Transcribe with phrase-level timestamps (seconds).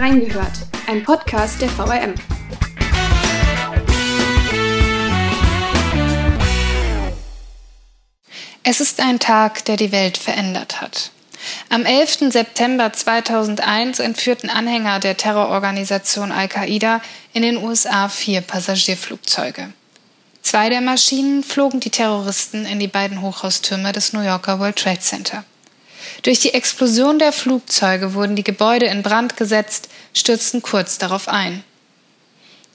[0.00, 0.52] Reingehört,
[0.86, 2.14] ein Podcast der VRM.
[8.62, 11.10] Es ist ein Tag, der die Welt verändert hat.
[11.68, 12.32] Am 11.
[12.32, 17.02] September 2001 entführten Anhänger der Terrororganisation Al-Qaida
[17.34, 19.70] in den USA vier Passagierflugzeuge.
[20.40, 25.00] Zwei der Maschinen flogen die Terroristen in die beiden Hochhaustürme des New Yorker World Trade
[25.00, 25.44] Center.
[26.22, 31.64] Durch die Explosion der Flugzeuge wurden die Gebäude in Brand gesetzt, stürzten kurz darauf ein.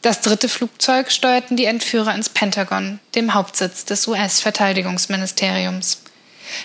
[0.01, 6.01] Das dritte Flugzeug steuerten die Entführer ins Pentagon, dem Hauptsitz des US-Verteidigungsministeriums.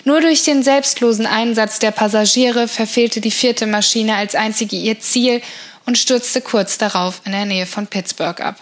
[0.03, 5.41] Nur durch den selbstlosen Einsatz der Passagiere verfehlte die vierte Maschine als einzige ihr Ziel
[5.85, 8.57] und stürzte kurz darauf in der Nähe von Pittsburgh ab.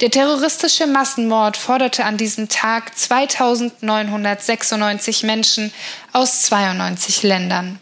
[0.00, 5.72] Der terroristische Massenmord forderte an diesem Tag 2996 Menschen
[6.12, 7.80] aus 92 Ländern.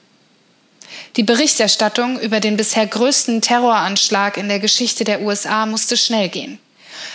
[1.16, 6.59] Die Berichterstattung über den bisher größten Terroranschlag in der Geschichte der USA musste schnell gehen.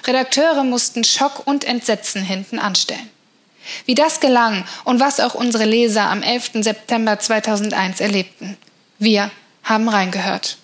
[0.06, 3.10] Redakteure mussten Schock und Entsetzen hinten anstellen.
[3.86, 6.52] Wie das gelang und was auch unsere Leser am 11.
[6.56, 8.58] September 2001 erlebten.
[9.00, 9.32] Wir
[9.64, 10.58] haben reingehört.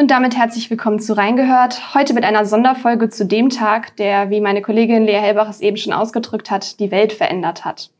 [0.00, 1.92] Und damit herzlich willkommen zu Reingehört.
[1.92, 5.76] Heute mit einer Sonderfolge zu dem Tag, der, wie meine Kollegin Lea Helbach es eben
[5.76, 7.90] schon ausgedrückt hat, die Welt verändert hat.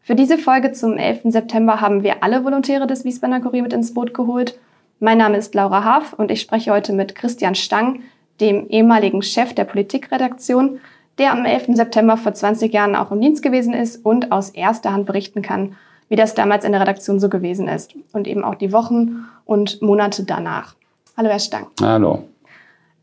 [0.00, 1.22] Für diese Folge zum 11.
[1.24, 4.60] September haben wir alle Volontäre des Wiesbadener Kurier mit ins Boot geholt.
[5.00, 8.04] Mein Name ist Laura Haaf und ich spreche heute mit Christian Stang,
[8.40, 10.78] dem ehemaligen Chef der Politikredaktion,
[11.18, 11.70] der am 11.
[11.74, 15.74] September vor 20 Jahren auch im Dienst gewesen ist und aus erster Hand berichten kann,
[16.08, 19.82] wie das damals in der Redaktion so gewesen ist und eben auch die Wochen und
[19.82, 20.76] Monate danach.
[21.16, 21.66] Hallo, Herr Stang.
[21.80, 22.24] Hallo.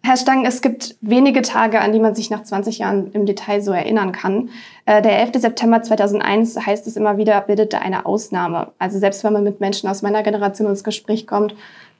[0.03, 3.61] Herr Stang, es gibt wenige Tage, an die man sich nach 20 Jahren im Detail
[3.61, 4.49] so erinnern kann.
[4.85, 5.41] Äh, der 11.
[5.41, 8.71] September 2001 heißt es immer wieder, bildete eine Ausnahme.
[8.79, 11.55] Also selbst wenn man mit Menschen aus meiner Generation ins Gespräch kommt,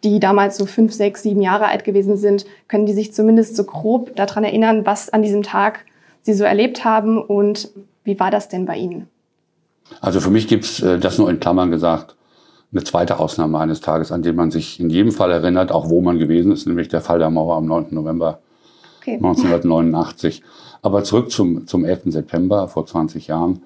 [0.06, 3.66] die damals so fünf, sechs, sieben Jahre alt gewesen sind, können die sich zumindest so
[3.66, 5.84] grob daran erinnern, was an diesem Tag
[6.22, 7.70] sie so erlebt haben und
[8.04, 9.10] wie war das denn bei Ihnen?
[10.00, 12.16] Also für mich gibt es äh, das nur in Klammern gesagt
[12.72, 16.02] eine zweite Ausnahme eines Tages, an dem man sich in jedem Fall erinnert, auch wo
[16.02, 17.88] man gewesen ist, nämlich der Fall der Mauer am 9.
[17.92, 18.40] November
[19.00, 19.16] okay.
[19.16, 20.44] 1989.
[20.82, 22.02] Aber zurück zum, zum 11.
[22.08, 23.62] September vor 20 Jahren.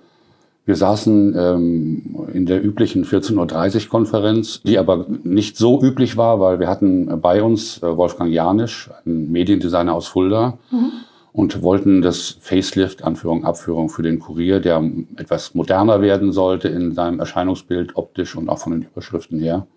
[0.66, 6.40] Wir saßen ähm, in der üblichen 14.30 Uhr Konferenz, die aber nicht so üblich war,
[6.40, 10.92] weil wir hatten bei uns äh, Wolfgang Janisch, ein Mediendesigner aus Fulda, mhm
[11.34, 14.84] und wollten das Facelift, Anführung, Abführung für den Kurier, der
[15.16, 19.68] etwas moderner werden sollte in seinem Erscheinungsbild, optisch und auch von den Überschriften her.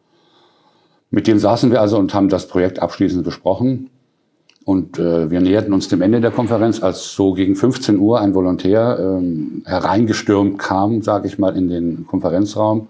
[1.11, 3.91] Mit dem saßen wir also und haben das Projekt abschließend besprochen.
[4.65, 8.35] Und äh, wir näherten uns dem Ende der Konferenz, als so gegen 15 Uhr ein
[8.35, 12.89] Volontär ähm, hereingestürmt kam, sage ich mal, in den Konferenzraum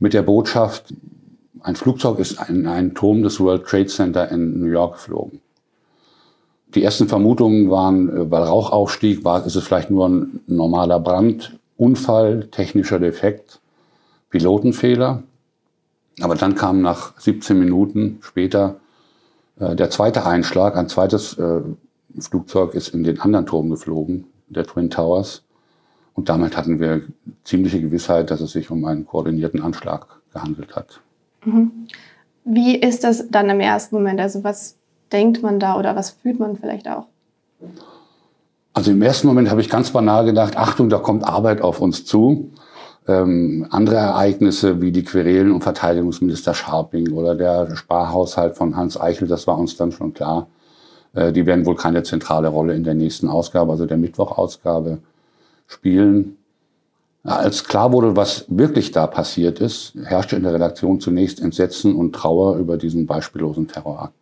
[0.00, 0.92] mit der Botschaft,
[1.60, 5.40] ein Flugzeug ist in einen Turm des World Trade Center in New York geflogen.
[6.74, 11.00] Die ersten Vermutungen waren, äh, weil Rauch aufstieg, war, ist es vielleicht nur ein normaler
[11.00, 13.60] Brand, Unfall, technischer Defekt,
[14.30, 15.22] Pilotenfehler.
[16.20, 18.76] Aber dann kam nach 17 Minuten später
[19.58, 20.76] äh, der zweite Einschlag.
[20.76, 21.60] Ein zweites äh,
[22.18, 25.44] Flugzeug ist in den anderen Turm geflogen, der Twin Towers.
[26.14, 27.02] Und damit hatten wir
[27.44, 31.00] ziemliche Gewissheit, dass es sich um einen koordinierten Anschlag gehandelt hat.
[31.44, 31.86] Mhm.
[32.44, 34.20] Wie ist das dann im ersten Moment?
[34.20, 34.77] Also was
[35.12, 37.06] denkt man da oder was fühlt man vielleicht auch?
[38.72, 42.04] Also im ersten Moment habe ich ganz banal gedacht, Achtung, da kommt Arbeit auf uns
[42.04, 42.50] zu.
[43.08, 49.26] Ähm, andere Ereignisse wie die Querelen und Verteidigungsminister Scharping oder der Sparhaushalt von Hans Eichel,
[49.26, 50.46] das war uns dann schon klar.
[51.14, 54.98] Äh, die werden wohl keine zentrale Rolle in der nächsten Ausgabe, also der Mittwochausgabe,
[55.66, 56.36] spielen.
[57.24, 62.14] Als klar wurde, was wirklich da passiert ist, herrschte in der Redaktion zunächst Entsetzen und
[62.14, 64.14] Trauer über diesen beispiellosen Terrorakt.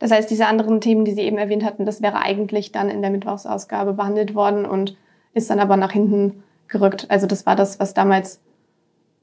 [0.00, 3.02] Das heißt, diese anderen Themen, die Sie eben erwähnt hatten, das wäre eigentlich dann in
[3.02, 4.96] der Mittwochsausgabe behandelt worden und
[5.34, 7.06] ist dann aber nach hinten gerückt.
[7.08, 8.40] Also das war das, was damals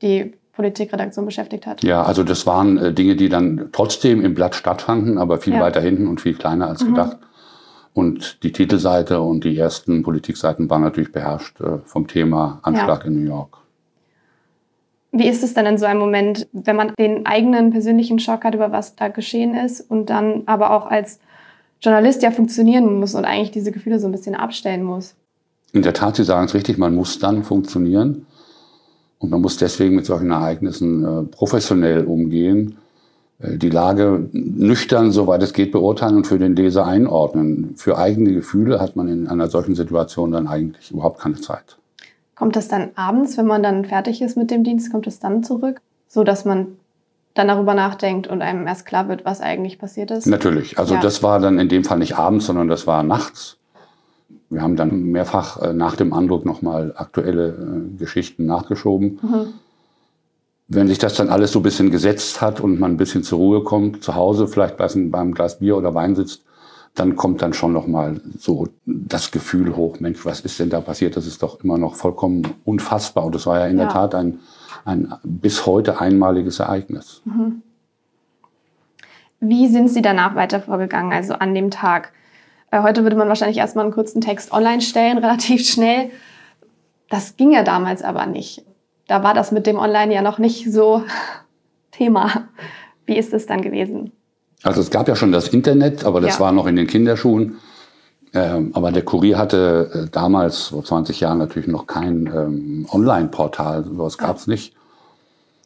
[0.01, 1.84] die Politikredaktion beschäftigt hat.
[1.84, 5.61] Ja, also das waren äh, Dinge, die dann trotzdem im Blatt stattfanden, aber viel ja.
[5.61, 6.90] weiter hinten und viel kleiner als mhm.
[6.90, 7.17] gedacht.
[7.93, 13.07] Und die Titelseite und die ersten Politikseiten waren natürlich beherrscht äh, vom Thema Anschlag ja.
[13.07, 13.57] in New York.
[15.17, 18.53] Wie ist es dann in so einem Moment, wenn man den eigenen persönlichen Schock hat,
[18.53, 21.19] über was da geschehen ist und dann aber auch als
[21.81, 25.16] Journalist ja funktionieren muss und eigentlich diese Gefühle so ein bisschen abstellen muss?
[25.73, 28.28] In der Tat, Sie sagen es richtig, man muss dann funktionieren
[29.17, 32.78] und man muss deswegen mit solchen Ereignissen äh, professionell umgehen,
[33.40, 37.73] äh, die Lage nüchtern, soweit es geht, beurteilen und für den Leser einordnen.
[37.75, 41.78] Für eigene Gefühle hat man in einer solchen Situation dann eigentlich überhaupt keine Zeit.
[42.37, 45.43] Kommt das dann abends, wenn man dann fertig ist mit dem Dienst, kommt es dann
[45.43, 46.78] zurück, so dass man
[47.34, 50.25] dann darüber nachdenkt und einem erst klar wird, was eigentlich passiert ist.
[50.28, 50.78] Natürlich.
[50.78, 51.01] Also ja.
[51.01, 53.57] das war dann in dem Fall nicht abends, sondern das war nachts.
[54.49, 59.19] Wir haben dann mehrfach äh, nach dem Andruck nochmal aktuelle äh, Geschichten nachgeschoben.
[59.22, 59.53] Mhm.
[60.67, 63.40] Wenn sich das dann alles so ein bisschen gesetzt hat und man ein bisschen zur
[63.40, 66.43] Ruhe kommt, zu Hause vielleicht beim Glas Bier oder Wein sitzt,
[66.97, 71.16] dann kommt dann schon nochmal so das Gefühl hoch, Mensch, was ist denn da passiert?
[71.16, 73.26] Das ist doch immer noch vollkommen unfassbar.
[73.26, 73.85] Und das war ja in ja.
[73.85, 74.40] der Tat ein,
[74.84, 77.22] ein bis heute einmaliges Ereignis.
[77.26, 77.61] Mhm.
[79.40, 82.14] Wie sind Sie danach weiter vorgegangen, also an dem Tag?
[82.72, 86.09] Äh, heute würde man wahrscheinlich erstmal einen kurzen Text online stellen, relativ schnell.
[87.09, 88.66] Das ging ja damals aber nicht.
[89.08, 91.03] Da war das mit dem Online ja noch nicht so
[91.91, 92.50] Thema.
[93.05, 94.11] Wie ist es dann gewesen?
[94.63, 96.39] Also es gab ja schon das Internet, aber das ja.
[96.41, 97.57] war noch in den Kinderschuhen.
[98.33, 103.85] Ähm, aber der Kurier hatte äh, damals, vor 20 Jahren, natürlich noch kein ähm, Online-Portal.
[103.85, 104.73] Sowas gab es nicht.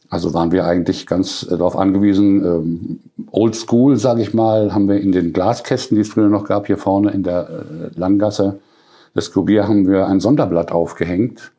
[0.09, 2.99] Also waren wir eigentlich ganz äh, darauf angewiesen, ähm,
[3.31, 6.67] Old School, sage ich mal, haben wir in den Glaskästen, die es früher noch gab,
[6.67, 8.59] hier vorne in der äh, Langgasse
[9.15, 11.51] des Kurier, haben wir ein Sonderblatt aufgehängt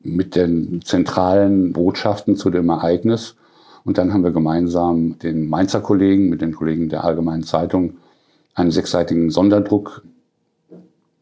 [0.00, 3.36] mit den zentralen Botschaften zu dem Ereignis.
[3.84, 7.98] Und dann haben wir gemeinsam den Mainzer Kollegen, mit den Kollegen der Allgemeinen Zeitung,
[8.54, 10.02] einen sechsseitigen Sonderdruck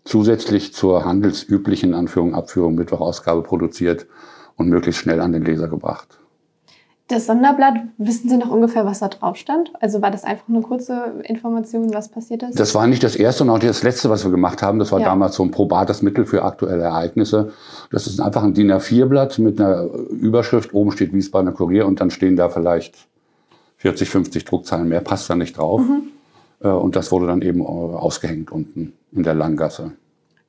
[0.04, 4.06] zusätzlich zur handelsüblichen Anführung, Abführung, Mittwochausgabe produziert
[4.56, 6.19] und möglichst schnell an den Leser gebracht.
[7.10, 9.72] Das Sonderblatt, wissen Sie noch ungefähr, was da drauf stand?
[9.80, 12.60] Also war das einfach eine kurze Information, was passiert ist?
[12.60, 14.78] Das war nicht das erste und auch nicht das letzte, was wir gemacht haben.
[14.78, 15.06] Das war ja.
[15.06, 17.52] damals so ein probates Mittel für aktuelle Ereignisse.
[17.90, 20.72] Das ist einfach ein DIN A4-Blatt mit einer Überschrift.
[20.72, 22.94] Oben steht Wiesbadener Kurier und dann stehen da vielleicht
[23.78, 25.80] 40, 50 Druckzeilen mehr, passt da nicht drauf.
[25.80, 26.02] Mhm.
[26.60, 29.92] Äh, und das wurde dann eben ausgehängt unten in der Langgasse.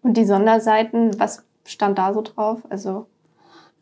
[0.04, 2.60] Und die Sonderseiten, was stand da so drauf?
[2.70, 3.08] Also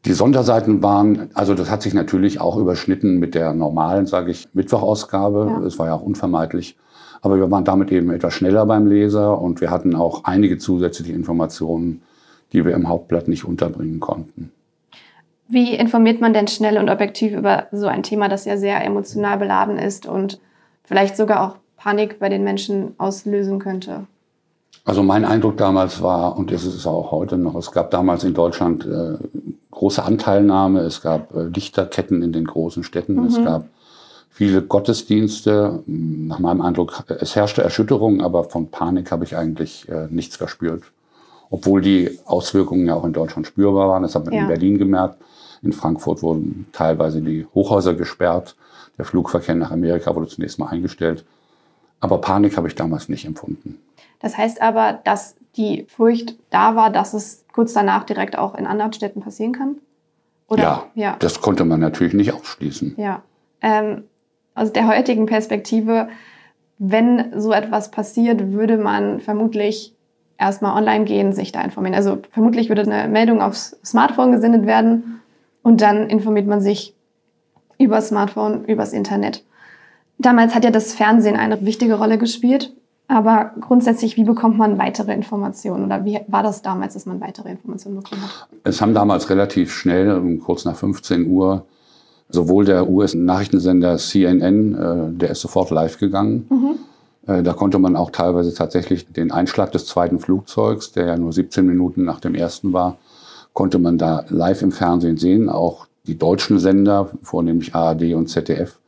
[0.05, 4.47] die Sonderseiten waren, also das hat sich natürlich auch überschnitten mit der normalen, sage ich,
[4.53, 5.47] Mittwochausgabe.
[5.49, 5.65] Ja.
[5.65, 6.77] Es war ja auch unvermeidlich.
[7.21, 11.11] Aber wir waren damit eben etwas schneller beim Leser und wir hatten auch einige zusätzliche
[11.11, 12.01] Informationen,
[12.53, 14.51] die wir im Hauptblatt nicht unterbringen konnten.
[15.49, 19.37] Wie informiert man denn schnell und objektiv über so ein Thema, das ja sehr emotional
[19.37, 20.39] beladen ist und
[20.83, 24.05] vielleicht sogar auch Panik bei den Menschen auslösen könnte?
[24.85, 28.23] Also mein Eindruck damals war, und das ist es auch heute noch, es gab damals
[28.23, 29.17] in Deutschland äh,
[29.71, 33.25] große Anteilnahme, es gab äh, Dichterketten in den großen Städten, mhm.
[33.25, 33.65] es gab
[34.29, 35.83] viele Gottesdienste.
[35.85, 40.83] Nach meinem Eindruck, es herrschte Erschütterung, aber von Panik habe ich eigentlich äh, nichts verspürt.
[41.49, 44.03] Obwohl die Auswirkungen ja auch in Deutschland spürbar waren.
[44.03, 44.43] Das haben wir ja.
[44.43, 45.17] in Berlin gemerkt.
[45.61, 48.55] In Frankfurt wurden teilweise die Hochhäuser gesperrt.
[48.97, 51.25] Der Flugverkehr nach Amerika wurde zunächst mal eingestellt.
[51.99, 53.79] Aber Panik habe ich damals nicht empfunden.
[54.21, 58.67] Das heißt aber, dass die Furcht da war, dass es kurz danach direkt auch in
[58.67, 59.75] anderen Städten passieren kann?
[60.47, 60.63] Oder?
[60.63, 61.15] Ja, ja.
[61.19, 62.95] das konnte man natürlich nicht ausschließen.
[62.97, 63.21] Ja.
[63.61, 64.03] Ähm,
[64.55, 66.09] aus der heutigen Perspektive,
[66.77, 69.93] wenn so etwas passiert, würde man vermutlich
[70.37, 71.95] erstmal online gehen, sich da informieren.
[71.95, 75.21] Also vermutlich würde eine Meldung aufs Smartphone gesendet werden
[75.61, 76.95] und dann informiert man sich
[77.77, 79.43] über Smartphone, übers Internet.
[80.17, 82.73] Damals hat ja das Fernsehen eine wichtige Rolle gespielt.
[83.09, 87.49] Aber grundsätzlich, wie bekommt man weitere Informationen oder wie war das damals, dass man weitere
[87.49, 88.47] Informationen bekommen hat?
[88.63, 91.65] Es haben damals relativ schnell, kurz nach 15 Uhr,
[92.29, 96.45] sowohl der US-Nachrichtensender CNN, äh, der ist sofort live gegangen.
[96.51, 96.75] Mhm.
[97.33, 101.33] Äh, da konnte man auch teilweise tatsächlich den Einschlag des zweiten Flugzeugs, der ja nur
[101.33, 102.97] 17 Minuten nach dem ersten war,
[103.53, 105.49] konnte man da live im Fernsehen sehen.
[105.49, 108.79] Auch die deutschen Sender, vornehmlich ARD und ZDF,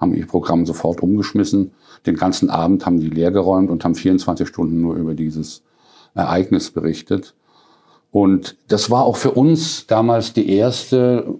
[0.00, 1.70] haben ihr Programm sofort umgeschmissen.
[2.06, 5.62] Den ganzen Abend haben die leergeräumt und haben 24 Stunden nur über dieses
[6.14, 7.34] Ereignis berichtet.
[8.10, 11.38] Und das war auch für uns damals die erste,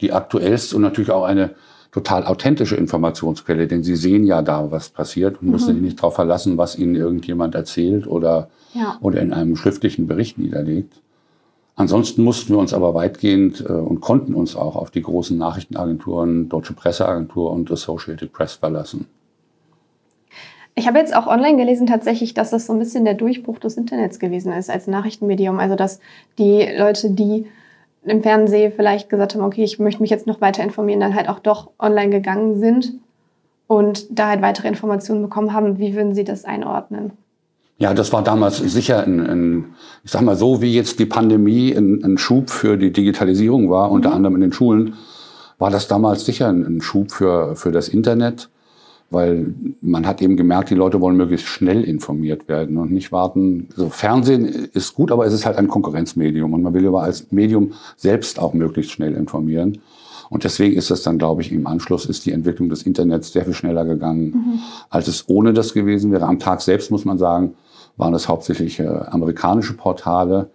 [0.00, 1.54] die aktuellste und natürlich auch eine
[1.92, 5.52] total authentische Informationsquelle, denn sie sehen ja da, was passiert und mhm.
[5.52, 8.96] müssen sich nicht darauf verlassen, was ihnen irgendjemand erzählt oder, ja.
[9.00, 11.00] oder in einem schriftlichen Bericht niederlegt.
[11.74, 16.48] Ansonsten mussten wir uns aber weitgehend äh, und konnten uns auch auf die großen Nachrichtenagenturen,
[16.48, 19.06] Deutsche Presseagentur und Associated Press verlassen.
[20.80, 23.76] Ich habe jetzt auch online gelesen tatsächlich, dass das so ein bisschen der Durchbruch des
[23.76, 25.58] Internets gewesen ist als Nachrichtenmedium.
[25.58, 26.00] Also dass
[26.38, 27.44] die Leute, die
[28.02, 31.28] im Fernsehen vielleicht gesagt haben, okay, ich möchte mich jetzt noch weiter informieren, dann halt
[31.28, 32.94] auch doch online gegangen sind
[33.66, 35.78] und da halt weitere Informationen bekommen haben.
[35.78, 37.10] Wie würden Sie das einordnen?
[37.76, 39.64] Ja, das war damals sicher ein, ein
[40.02, 43.88] ich sag mal so, wie jetzt die Pandemie ein, ein Schub für die Digitalisierung war,
[43.88, 43.96] mhm.
[43.96, 44.94] unter anderem in den Schulen,
[45.58, 48.48] war das damals sicher ein, ein Schub für, für das Internet,
[49.10, 53.68] weil man hat eben gemerkt, die Leute wollen möglichst schnell informiert werden und nicht warten.
[53.72, 57.32] Also Fernsehen ist gut, aber es ist halt ein Konkurrenzmedium und man will aber als
[57.32, 59.78] Medium selbst auch möglichst schnell informieren.
[60.30, 63.44] Und deswegen ist es dann, glaube ich, im Anschluss ist die Entwicklung des Internets sehr
[63.44, 64.58] viel schneller gegangen, mhm.
[64.88, 66.26] als es ohne das gewesen wäre.
[66.26, 67.54] Am Tag selbst muss man sagen,
[67.96, 70.50] waren es hauptsächlich äh, amerikanische Portale,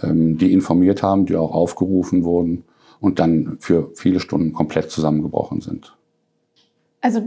[0.00, 2.62] ähm, die informiert haben, die auch aufgerufen wurden
[3.00, 5.96] und dann für viele Stunden komplett zusammengebrochen sind.
[7.00, 7.22] Also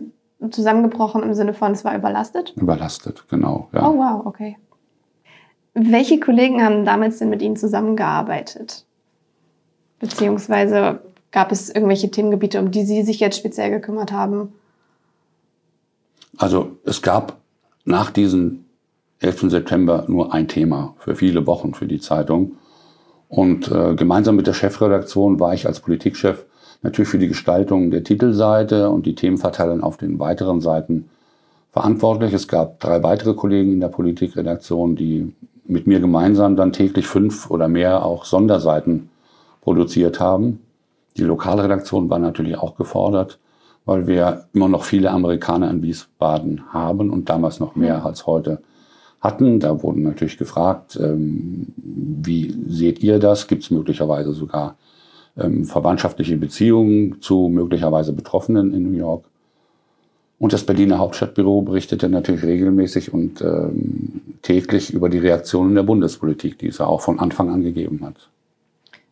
[0.49, 2.53] zusammengebrochen im Sinne von, es war überlastet?
[2.55, 3.69] Überlastet, genau.
[3.73, 3.87] Ja.
[3.87, 4.57] Oh wow, okay.
[5.73, 8.85] Welche Kollegen haben damals denn mit Ihnen zusammengearbeitet?
[9.99, 14.53] Beziehungsweise gab es irgendwelche Themengebiete, um die Sie sich jetzt speziell gekümmert haben?
[16.37, 17.37] Also es gab
[17.83, 18.65] nach diesem
[19.19, 19.51] 11.
[19.51, 22.53] September nur ein Thema für viele Wochen für die Zeitung.
[23.27, 26.45] Und äh, gemeinsam mit der Chefredaktion war ich als Politikchef
[26.81, 31.09] natürlich für die Gestaltung der Titelseite und die Themenverteilung auf den weiteren Seiten
[31.71, 32.33] verantwortlich.
[32.33, 35.33] Es gab drei weitere Kollegen in der Politikredaktion, die
[35.65, 39.09] mit mir gemeinsam dann täglich fünf oder mehr auch Sonderseiten
[39.61, 40.61] produziert haben.
[41.17, 43.39] Die Lokalredaktion war natürlich auch gefordert,
[43.85, 48.61] weil wir immer noch viele Amerikaner in Wiesbaden haben und damals noch mehr als heute
[49.21, 49.59] hatten.
[49.59, 53.47] Da wurden natürlich gefragt, ähm, wie seht ihr das?
[53.47, 54.75] Gibt es möglicherweise sogar
[55.37, 59.25] ähm, verwandtschaftliche Beziehungen zu möglicherweise Betroffenen in New York?
[60.39, 66.57] Und das Berliner Hauptstadtbüro berichtete natürlich regelmäßig und ähm, täglich über die Reaktionen der Bundespolitik,
[66.57, 68.29] die es ja auch von Anfang an gegeben hat.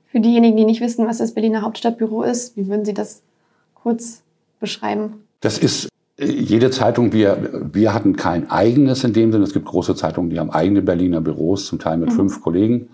[0.08, 3.22] Für diejenigen, die nicht wissen, was das Berliner Hauptstadtbüro ist, wie würden Sie das
[3.76, 4.24] kurz
[4.62, 5.16] beschreiben?
[5.42, 9.44] Das ist jede Zeitung, wir, wir hatten kein eigenes in dem Sinne.
[9.44, 12.16] Es gibt große Zeitungen, die haben eigene Berliner Büros, zum Teil mit mhm.
[12.16, 12.88] fünf Kollegen.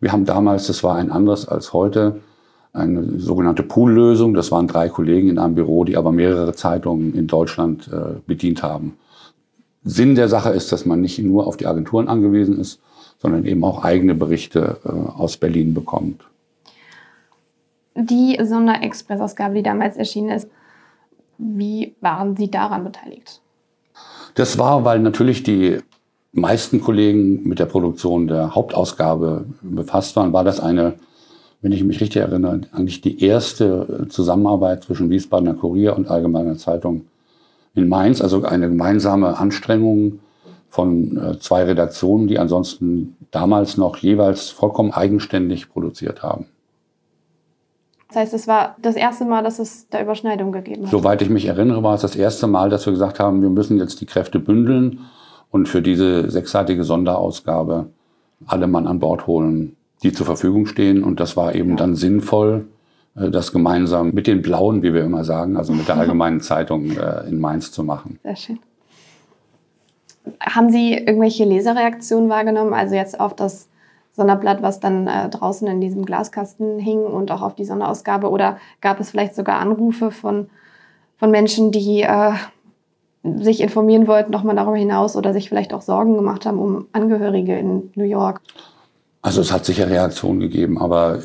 [0.00, 2.20] Wir haben damals, das war ein anderes als heute,
[2.74, 4.34] eine sogenannte Pool-Lösung.
[4.34, 8.62] Das waren drei Kollegen in einem Büro, die aber mehrere Zeitungen in Deutschland äh, bedient
[8.62, 8.98] haben.
[9.84, 12.80] Sinn der Sache ist, dass man nicht nur auf die Agenturen angewiesen ist,
[13.18, 16.22] sondern eben auch eigene Berichte äh, aus Berlin bekommt.
[17.94, 20.48] Die Sonderexpressausgabe, die damals erschienen ist,
[21.38, 23.40] wie waren Sie daran beteiligt?
[24.34, 25.78] Das war, weil natürlich die
[26.32, 30.94] meisten Kollegen mit der Produktion der Hauptausgabe befasst waren, war das eine,
[31.64, 37.06] wenn ich mich richtig erinnere, eigentlich die erste Zusammenarbeit zwischen Wiesbadener Kurier und Allgemeiner Zeitung
[37.74, 40.20] in Mainz, also eine gemeinsame Anstrengung
[40.68, 46.44] von äh, zwei Redaktionen, die ansonsten damals noch jeweils vollkommen eigenständig produziert haben.
[48.08, 50.90] Das heißt, es war das erste Mal, dass es da Überschneidung gegeben hat.
[50.90, 53.78] Soweit ich mich erinnere, war es das erste Mal, dass wir gesagt haben, wir müssen
[53.78, 55.00] jetzt die Kräfte bündeln
[55.50, 57.86] und für diese sechsseitige Sonderausgabe
[58.44, 61.02] alle Mann an Bord holen, die zur Verfügung stehen.
[61.02, 62.68] Und das war eben dann sinnvoll,
[63.16, 66.90] äh, das gemeinsam mit den Blauen, wie wir immer sagen, also mit der Allgemeinen Zeitung
[66.92, 68.20] äh, in Mainz zu machen.
[68.22, 68.58] Sehr schön.
[70.40, 73.68] Haben Sie irgendwelche Leserreaktionen wahrgenommen, also jetzt auf das
[74.12, 78.30] Sonderblatt, was dann äh, draußen in diesem Glaskasten hing und auch auf die Sonderausgabe?
[78.30, 80.48] Oder gab es vielleicht sogar Anrufe von,
[81.16, 82.32] von Menschen, die äh,
[83.22, 87.58] sich informieren wollten, nochmal darüber hinaus oder sich vielleicht auch Sorgen gemacht haben um Angehörige
[87.58, 88.40] in New York?
[89.24, 91.18] Also es hat sicher Reaktionen gegeben, aber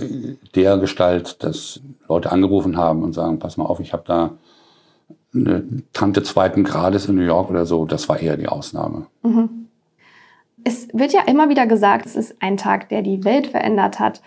[0.56, 4.38] der Gestalt, dass Leute angerufen haben und sagen, pass mal auf, ich habe da
[5.36, 9.08] eine Tante zweiten Grades in New York oder so, das war eher die Ausnahme.
[9.22, 9.68] Mhm.
[10.63, 14.22] Es wird ja immer wieder gesagt, es ist ein Tag, der die Welt verändert hat.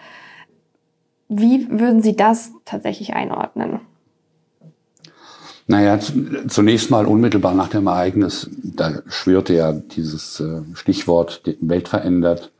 [1.30, 3.80] Wie würden Sie das tatsächlich einordnen?
[5.66, 5.98] Naja,
[6.46, 12.52] zunächst mal unmittelbar nach dem Ereignis, da schwirrte ja dieses äh, Stichwort Welt verändert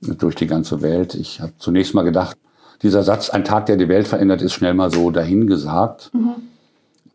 [0.00, 1.14] durch die ganze Welt.
[1.14, 2.36] Ich habe zunächst mal gedacht,
[2.82, 6.10] dieser Satz, ein Tag, der die Welt verändert, ist schnell mal so dahingesagt.
[6.14, 6.34] Mhm.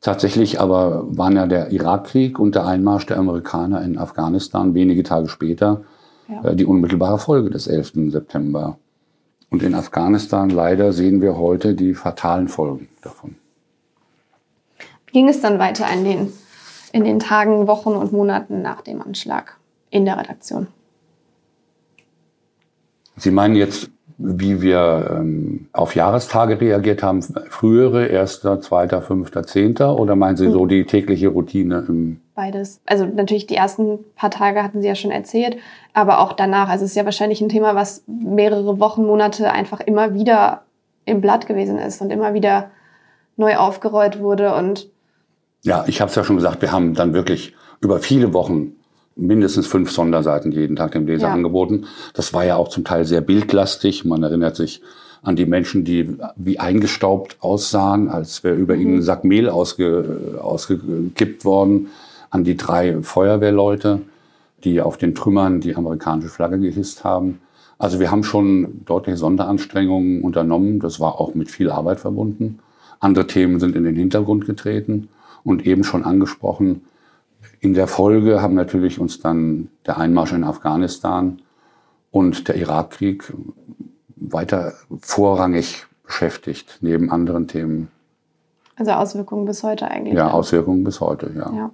[0.02, 5.30] Tatsächlich aber waren ja der Irakkrieg und der Einmarsch der Amerikaner in Afghanistan wenige Tage
[5.30, 5.84] später
[6.28, 6.50] ja.
[6.50, 8.12] äh, die unmittelbare Folge des 11.
[8.12, 8.78] September.
[9.50, 13.36] Und in Afghanistan leider sehen wir heute die fatalen Folgen davon.
[15.06, 16.34] Wie ging es dann weiter in den,
[16.92, 19.58] in den Tagen, Wochen und Monaten nach dem Anschlag
[19.90, 20.68] in der Redaktion?
[23.16, 30.00] Sie meinen jetzt wie wir ähm, auf Jahrestage reagiert haben, frühere, erster, zweiter, fünfter, zehnter?
[30.00, 30.70] Oder meinen Sie so hm.
[30.70, 31.84] die tägliche Routine?
[31.88, 32.80] Im Beides.
[32.86, 35.58] Also natürlich die ersten paar Tage hatten Sie ja schon erzählt,
[35.94, 36.70] aber auch danach.
[36.70, 40.64] Also es ist ja wahrscheinlich ein Thema, was mehrere Wochen, Monate einfach immer wieder
[41.06, 42.72] im Blatt gewesen ist und immer wieder
[43.36, 44.90] neu aufgerollt wurde und
[45.66, 48.74] ja, ich habe es ja schon gesagt, wir haben dann wirklich über viele Wochen
[49.16, 51.34] mindestens fünf Sonderseiten jeden Tag dem Leser ja.
[51.34, 51.86] angeboten.
[52.14, 54.06] Das war ja auch zum Teil sehr bildlastig.
[54.06, 54.82] Man erinnert sich
[55.22, 58.82] an die Menschen, die wie eingestaubt aussahen, als wäre über mhm.
[58.82, 61.88] ihnen ein Sack Mehl ausge, ausgekippt worden,
[62.30, 64.02] an die drei Feuerwehrleute,
[64.64, 67.40] die auf den Trümmern die amerikanische Flagge gehisst haben.
[67.78, 70.80] Also wir haben schon deutliche Sonderanstrengungen unternommen.
[70.80, 72.60] Das war auch mit viel Arbeit verbunden.
[73.00, 75.10] Andere Themen sind in den Hintergrund getreten
[75.44, 76.82] und eben schon angesprochen.
[77.60, 81.42] In der Folge haben natürlich uns dann der Einmarsch in Afghanistan
[82.12, 83.34] und der Irakkrieg
[84.16, 87.90] weiter vorrangig beschäftigt, neben anderen Themen.
[88.76, 90.16] Also Auswirkungen bis heute eigentlich.
[90.16, 91.52] Ja, Auswirkungen bis heute, ja.
[91.54, 91.72] ja.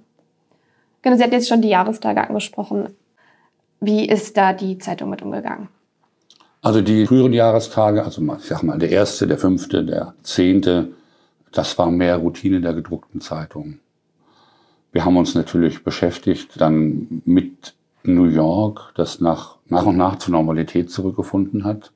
[1.02, 2.88] Genau, Sie hat jetzt schon die Jahrestage angesprochen.
[3.80, 5.68] Wie ist da die Zeitung mit umgegangen?
[6.62, 10.92] Also die früheren Jahrestage, also ich sag mal der erste, der fünfte, der zehnte,
[11.52, 13.78] das war mehr Routine der gedruckten Zeitung.
[14.92, 20.32] Wir haben uns natürlich beschäftigt dann mit New York, das nach, nach und nach zur
[20.32, 21.92] Normalität zurückgefunden hat.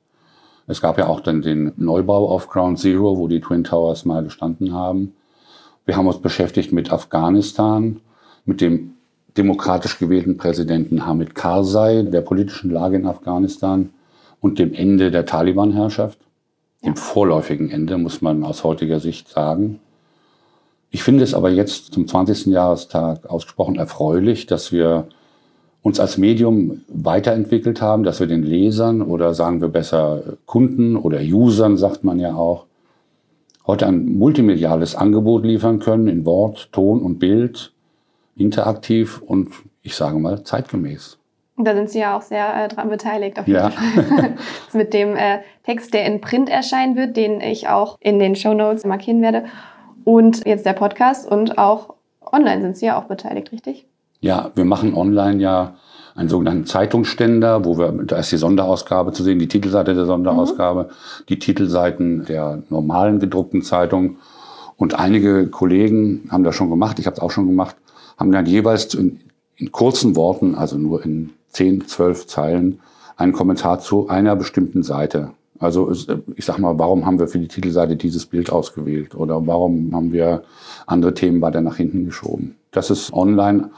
[0.67, 4.23] Es gab ja auch dann den Neubau auf Ground Zero, wo die Twin Towers mal
[4.23, 5.13] gestanden haben.
[5.85, 7.99] Wir haben uns beschäftigt mit Afghanistan,
[8.45, 8.93] mit dem
[9.37, 13.89] demokratisch gewählten Präsidenten Hamid Karzai, der politischen Lage in Afghanistan
[14.39, 16.19] und dem Ende der Taliban-Herrschaft.
[16.83, 19.79] Dem vorläufigen Ende, muss man aus heutiger Sicht sagen.
[20.91, 22.47] Ich finde es aber jetzt zum 20.
[22.47, 25.07] Jahrestag ausgesprochen erfreulich, dass wir
[25.81, 31.19] uns als Medium weiterentwickelt haben, dass wir den Lesern oder sagen wir besser Kunden oder
[31.19, 32.65] Usern, sagt man ja auch,
[33.67, 37.71] heute ein multimediales Angebot liefern können in Wort, Ton und Bild,
[38.35, 39.49] interaktiv und
[39.81, 41.19] ich sage mal zeitgemäß.
[41.57, 43.39] Da sind Sie ja auch sehr äh, dran beteiligt.
[43.39, 43.69] Auf jeden ja.
[43.69, 44.35] Fall.
[44.73, 48.53] Mit dem äh, Text, der in Print erscheinen wird, den ich auch in den Show
[48.53, 49.45] Notes markieren werde.
[50.05, 53.85] Und jetzt der Podcast und auch online sind Sie ja auch beteiligt, richtig?
[54.21, 55.75] Ja, wir machen online ja
[56.15, 60.83] einen sogenannten Zeitungsständer, wo wir, da ist die Sonderausgabe zu sehen, die Titelseite der Sonderausgabe,
[60.83, 61.25] mhm.
[61.27, 64.17] die Titelseiten der normalen gedruckten Zeitung.
[64.77, 67.75] Und einige Kollegen haben das schon gemacht, ich habe es auch schon gemacht,
[68.17, 69.19] haben dann jeweils in,
[69.57, 72.79] in kurzen Worten, also nur in zehn, zwölf Zeilen,
[73.17, 75.31] einen Kommentar zu einer bestimmten Seite.
[75.59, 75.91] Also
[76.35, 80.11] ich sag mal, warum haben wir für die Titelseite dieses Bild ausgewählt oder warum haben
[80.11, 80.43] wir
[80.85, 82.55] andere Themen weiter nach hinten geschoben?
[82.71, 83.69] Das ist online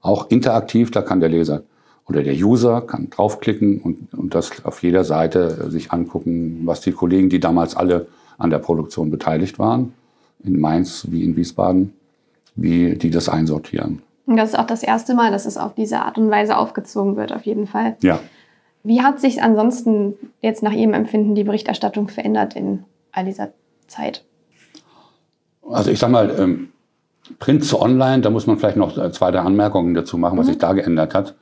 [0.00, 1.62] auch interaktiv, da kann der Leser
[2.08, 6.92] oder der User kann draufklicken und, und das auf jeder Seite sich angucken, was die
[6.92, 8.06] Kollegen, die damals alle
[8.38, 9.94] an der Produktion beteiligt waren,
[10.42, 11.94] in Mainz wie in Wiesbaden,
[12.54, 14.02] wie die das einsortieren.
[14.26, 17.16] Und das ist auch das erste Mal, dass es auf diese Art und Weise aufgezogen
[17.16, 17.96] wird, auf jeden Fall.
[18.02, 18.20] Ja.
[18.84, 23.48] Wie hat sich ansonsten jetzt nach Ihrem Empfinden die Berichterstattung verändert in all dieser
[23.86, 24.24] Zeit?
[25.68, 26.68] Also ich sag mal, ähm,
[27.38, 30.50] Print zu Online, da muss man vielleicht noch zwei, drei Anmerkungen dazu machen, was mhm.
[30.50, 31.34] sich da geändert hat.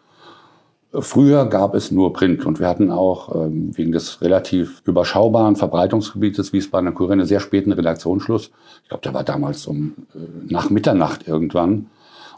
[0.94, 6.52] Früher gab es nur Print und wir hatten auch ähm, wegen des relativ überschaubaren Verbreitungsgebietes
[6.52, 8.50] Wiesbadener Kurier einen sehr späten Redaktionsschluss.
[8.82, 11.86] Ich glaube, der war damals um äh, nach Mitternacht irgendwann.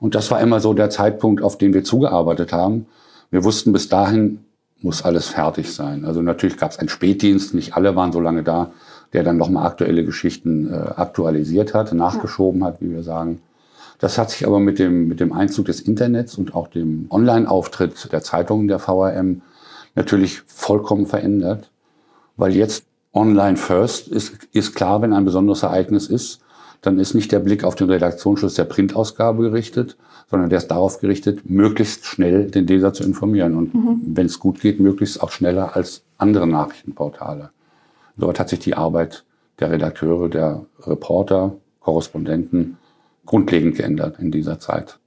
[0.01, 2.87] Und das war immer so der Zeitpunkt, auf den wir zugearbeitet haben.
[3.31, 4.45] Wir wussten, bis dahin
[4.81, 6.05] muss alles fertig sein.
[6.05, 8.73] Also natürlich gab es einen Spätdienst, nicht alle waren so lange da,
[9.13, 13.41] der dann nochmal aktuelle Geschichten äh, aktualisiert hat, nachgeschoben hat, wie wir sagen.
[13.99, 18.13] Das hat sich aber mit dem, mit dem Einzug des Internets und auch dem Online-Auftritt
[18.13, 19.43] der Zeitungen der VRM
[19.95, 21.71] natürlich vollkommen verändert,
[22.37, 26.41] weil jetzt online first ist, ist klar, wenn ein besonderes Ereignis ist,
[26.85, 29.97] dann ist nicht der Blick auf den Redaktionsschluss der Printausgabe gerichtet,
[30.29, 34.01] sondern der ist darauf gerichtet, möglichst schnell den Leser zu informieren und mhm.
[34.05, 37.51] wenn es gut geht, möglichst auch schneller als andere Nachrichtenportale.
[38.16, 39.25] Dort hat sich die Arbeit
[39.61, 42.77] der Redakteure, der Reporter, Korrespondenten
[43.25, 44.99] grundlegend geändert in dieser Zeit.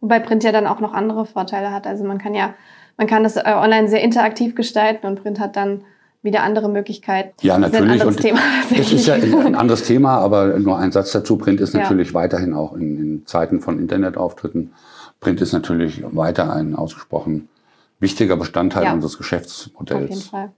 [0.00, 1.86] Wobei Print ja dann auch noch andere Vorteile hat.
[1.86, 2.54] Also man kann ja,
[2.96, 5.82] man kann das äh, online sehr interaktiv gestalten und Print hat dann
[6.22, 7.34] wieder andere Möglichkeiten.
[7.40, 8.02] Ja, natürlich.
[8.02, 8.38] Das ist ein,
[8.78, 11.36] es ist ja ein anderes Thema, aber nur ein Satz dazu.
[11.36, 12.14] Print ist natürlich ja.
[12.14, 14.72] weiterhin auch in, in, Zeiten von Internetauftritten.
[15.20, 17.48] Print ist natürlich weiter ein ausgesprochen
[17.98, 18.92] wichtiger Bestandteil ja.
[18.92, 20.04] unseres Geschäftsmodells.
[20.04, 20.52] Auf jeden Fall.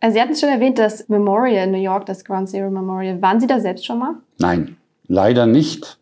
[0.00, 3.20] Äh, Sie hatten es schon erwähnt, das Memorial in New York, das Ground Zero Memorial.
[3.20, 4.14] Waren Sie da selbst schon mal?
[4.38, 4.76] Nein.
[5.06, 5.98] Leider nicht.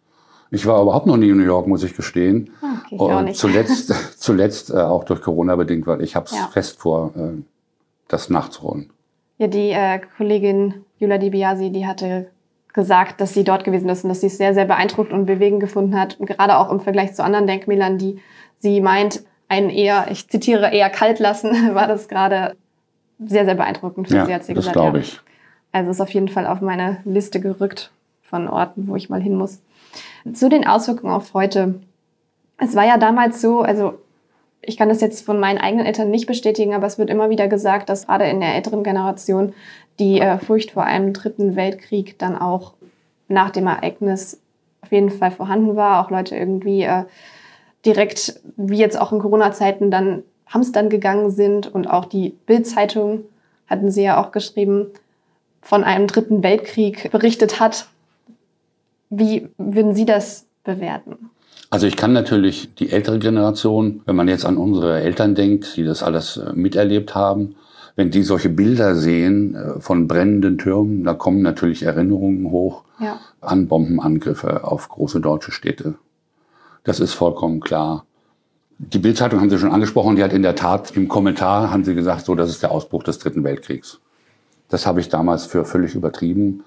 [0.50, 2.50] Ich war überhaupt noch nie in New York, muss ich gestehen.
[2.60, 3.36] Ah, okay, ich auch nicht.
[3.36, 6.48] Zuletzt, zuletzt äh, auch durch Corona bedingt, weil ich habe es ja.
[6.48, 7.42] fest vor, äh,
[8.08, 8.90] das nachzuholen.
[9.38, 12.30] Ja, die äh, Kollegin Jula Dibiasi, die hatte
[12.72, 15.60] gesagt, dass sie dort gewesen ist und dass sie es sehr, sehr beeindruckt und bewegend
[15.60, 16.18] gefunden hat.
[16.20, 18.20] Und gerade auch im Vergleich zu anderen Denkmälern, die
[18.58, 22.56] sie meint, einen eher, ich zitiere, eher kalt lassen, war das gerade
[23.18, 24.74] sehr, sehr beeindruckend für ja, sie, hat sie das gesagt.
[24.74, 25.20] Glaube ich.
[25.72, 27.92] Also ist auf jeden Fall auf meine Liste gerückt
[28.22, 29.60] von Orten, wo ich mal hin muss.
[30.32, 31.80] Zu den Auswirkungen auf heute.
[32.58, 33.98] Es war ja damals so, also
[34.66, 37.48] ich kann das jetzt von meinen eigenen Eltern nicht bestätigen, aber es wird immer wieder
[37.48, 39.54] gesagt, dass gerade in der älteren Generation
[39.98, 42.74] die äh, Furcht vor einem dritten Weltkrieg dann auch
[43.28, 44.40] nach dem Ereignis
[44.82, 46.04] auf jeden Fall vorhanden war.
[46.04, 47.04] Auch Leute irgendwie äh,
[47.84, 53.24] direkt, wie jetzt auch in Corona-Zeiten, dann hamstern gegangen sind und auch die Bild-Zeitung
[53.66, 54.88] hatten sie ja auch geschrieben,
[55.60, 57.88] von einem dritten Weltkrieg berichtet hat.
[59.10, 61.30] Wie würden Sie das bewerten?
[61.76, 65.84] Also ich kann natürlich die ältere Generation, wenn man jetzt an unsere Eltern denkt, die
[65.84, 67.54] das alles äh, miterlebt haben,
[67.96, 73.18] wenn die solche Bilder sehen äh, von brennenden Türmen, da kommen natürlich Erinnerungen hoch ja.
[73.42, 75.96] an Bombenangriffe auf große deutsche Städte.
[76.82, 78.06] Das ist vollkommen klar.
[78.78, 81.94] Die Bildzeitung haben Sie schon angesprochen, die hat in der Tat im Kommentar haben sie
[81.94, 84.00] gesagt, so das ist der Ausbruch des Dritten Weltkriegs.
[84.70, 86.64] Das habe ich damals für völlig übertrieben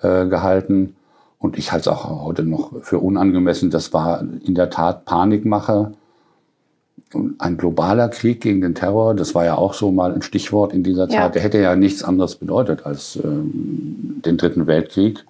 [0.00, 0.96] äh, gehalten.
[1.38, 3.70] Und ich halte es auch heute noch für unangemessen.
[3.70, 5.92] Das war in der Tat Panikmache.
[7.38, 10.82] Ein globaler Krieg gegen den Terror, das war ja auch so mal ein Stichwort in
[10.82, 11.18] dieser Zeit.
[11.18, 11.28] Ja.
[11.30, 15.24] Der hätte ja nichts anderes bedeutet als äh, den Dritten Weltkrieg.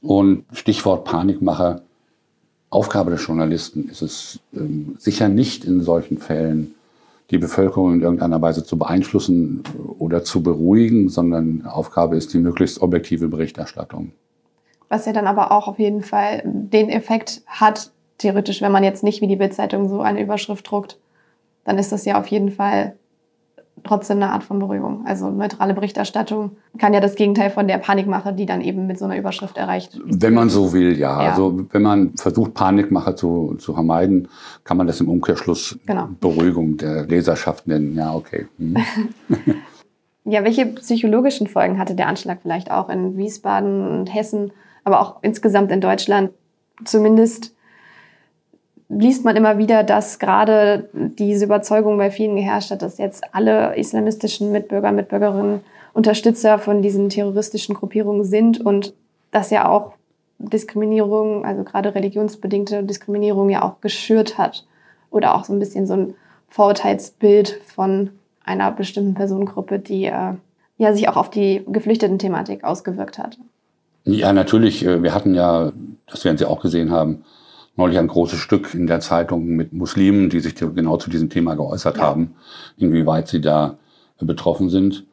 [0.00, 1.82] Und Stichwort Panikmache.
[2.70, 6.74] Aufgabe des Journalisten ist es ähm, sicher nicht in solchen Fällen,
[7.30, 9.62] die Bevölkerung in irgendeiner Weise zu beeinflussen
[9.98, 14.12] oder zu beruhigen, sondern Aufgabe ist die möglichst objektive Berichterstattung
[14.92, 19.02] was ja dann aber auch auf jeden Fall den Effekt hat, theoretisch, wenn man jetzt
[19.02, 20.98] nicht wie die Bildzeitung so eine Überschrift druckt,
[21.64, 22.94] dann ist das ja auf jeden Fall
[23.84, 25.06] trotzdem eine Art von Beruhigung.
[25.06, 29.06] Also neutrale Berichterstattung kann ja das Gegenteil von der Panikmache, die dann eben mit so
[29.06, 29.98] einer Überschrift erreicht.
[30.04, 31.22] Wenn man so will, ja.
[31.22, 31.30] ja.
[31.30, 34.28] Also wenn man versucht, Panikmache zu, zu vermeiden,
[34.62, 36.08] kann man das im Umkehrschluss genau.
[36.20, 37.96] Beruhigung der Leserschaft nennen.
[37.96, 38.46] Ja, okay.
[38.58, 38.76] Hm.
[40.24, 44.52] ja, welche psychologischen Folgen hatte der Anschlag vielleicht auch in Wiesbaden und Hessen?
[44.84, 46.30] Aber auch insgesamt in Deutschland
[46.84, 47.54] zumindest
[48.88, 53.74] liest man immer wieder, dass gerade diese Überzeugung bei vielen geherrscht hat, dass jetzt alle
[53.76, 55.60] islamistischen Mitbürger, Mitbürgerinnen
[55.94, 58.94] Unterstützer von diesen terroristischen Gruppierungen sind und
[59.30, 59.92] dass ja auch
[60.38, 64.66] Diskriminierung, also gerade religionsbedingte Diskriminierung ja auch geschürt hat
[65.10, 66.14] oder auch so ein bisschen so ein
[66.48, 68.10] Vorurteilsbild von
[68.44, 70.34] einer bestimmten Personengruppe, die äh,
[70.78, 73.38] ja sich auch auf die Geflüchteten-Thematik ausgewirkt hat.
[74.04, 74.84] Ja, natürlich.
[74.84, 75.72] Äh, wir hatten ja,
[76.06, 77.24] das werden Sie auch gesehen haben,
[77.76, 81.54] neulich ein großes Stück in der Zeitung mit Muslimen, die sich genau zu diesem Thema
[81.54, 82.02] geäußert ja.
[82.02, 82.34] haben,
[82.76, 83.78] inwieweit sie da
[84.20, 85.04] betroffen sind.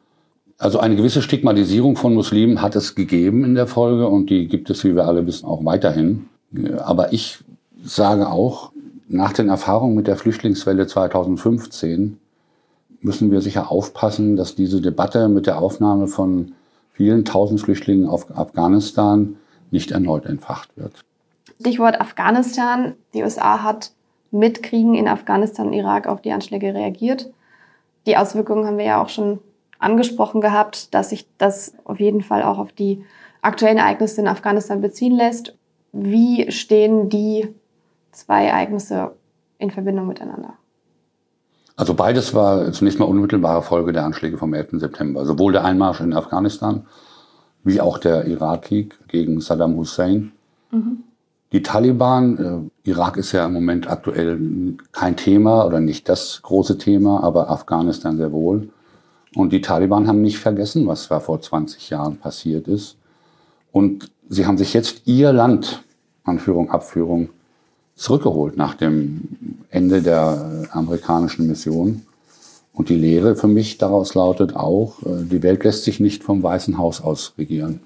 [0.58, 4.68] Also eine gewisse Stigmatisierung von Muslimen hat es gegeben in der Folge und die gibt
[4.68, 6.26] es, wie wir alle wissen, auch weiterhin.
[6.78, 7.38] Aber ich
[7.82, 8.72] sage auch,
[9.08, 12.18] nach den Erfahrungen mit der Flüchtlingswelle 2015
[13.00, 16.52] müssen wir sicher aufpassen, dass diese Debatte mit der Aufnahme von
[17.00, 19.38] vielen tausend Flüchtlingen auf Afghanistan
[19.70, 21.02] nicht erneut entfacht wird.
[21.58, 22.94] Stichwort Afghanistan.
[23.14, 23.92] Die USA hat
[24.30, 27.30] mit Kriegen in Afghanistan und Irak auf die Anschläge reagiert.
[28.06, 29.38] Die Auswirkungen haben wir ja auch schon
[29.78, 33.02] angesprochen gehabt, dass sich das auf jeden Fall auch auf die
[33.40, 35.56] aktuellen Ereignisse in Afghanistan beziehen lässt.
[35.92, 37.48] Wie stehen die
[38.12, 39.12] zwei Ereignisse
[39.56, 40.52] in Verbindung miteinander?
[41.80, 44.72] Also beides war zunächst mal unmittelbare Folge der Anschläge vom 11.
[44.72, 45.24] September.
[45.24, 46.84] Sowohl der Einmarsch in Afghanistan
[47.64, 50.32] wie auch der Irakkrieg gegen Saddam Hussein.
[50.72, 51.04] Mhm.
[51.52, 54.38] Die Taliban, äh, Irak ist ja im Moment aktuell
[54.92, 58.68] kein Thema oder nicht das große Thema, aber Afghanistan sehr wohl.
[59.34, 62.98] Und die Taliban haben nicht vergessen, was da vor 20 Jahren passiert ist.
[63.72, 65.82] Und sie haben sich jetzt ihr Land,
[66.24, 67.30] Anführung, Abführung,
[68.00, 69.20] zurückgeholt nach dem
[69.68, 72.02] Ende der amerikanischen Mission.
[72.72, 76.42] Und die Lehre für mich daraus lautet auch, äh, die Welt lässt sich nicht vom
[76.42, 77.80] Weißen Haus aus regieren.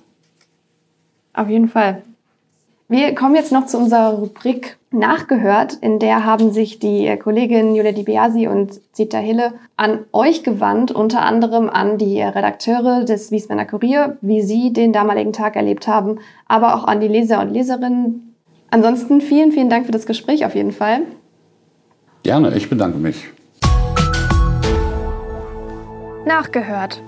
[1.32, 2.02] Auf jeden Fall.
[2.86, 5.72] Wir kommen jetzt noch zu unserer Rubrik Nachgehört.
[5.80, 10.92] In der haben sich die Kolleginnen Julia Di Biasi und Zita Hille an euch gewandt,
[10.92, 16.20] unter anderem an die Redakteure des Wiesbadener Kurier, wie sie den damaligen Tag erlebt haben,
[16.46, 18.33] aber auch an die Leser und Leserinnen,
[18.74, 21.02] Ansonsten vielen, vielen Dank für das Gespräch auf jeden Fall.
[22.24, 23.28] Gerne, ich bedanke mich.
[26.26, 27.00] Nachgehört.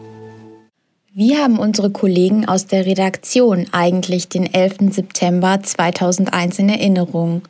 [1.12, 4.92] Wie haben unsere Kollegen aus der Redaktion eigentlich den 11.
[4.92, 7.42] September 2001 in Erinnerung?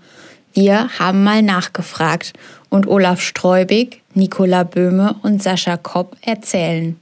[0.55, 2.33] Wir haben mal nachgefragt
[2.71, 6.99] und Olaf Streubig, Nicola Böhme und Sascha Kopp erzählen.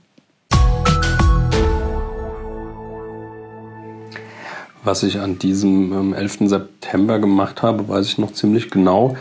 [4.84, 6.42] Was ich an diesem 11.
[6.42, 9.16] Ähm, September gemacht habe, weiß ich noch ziemlich genau.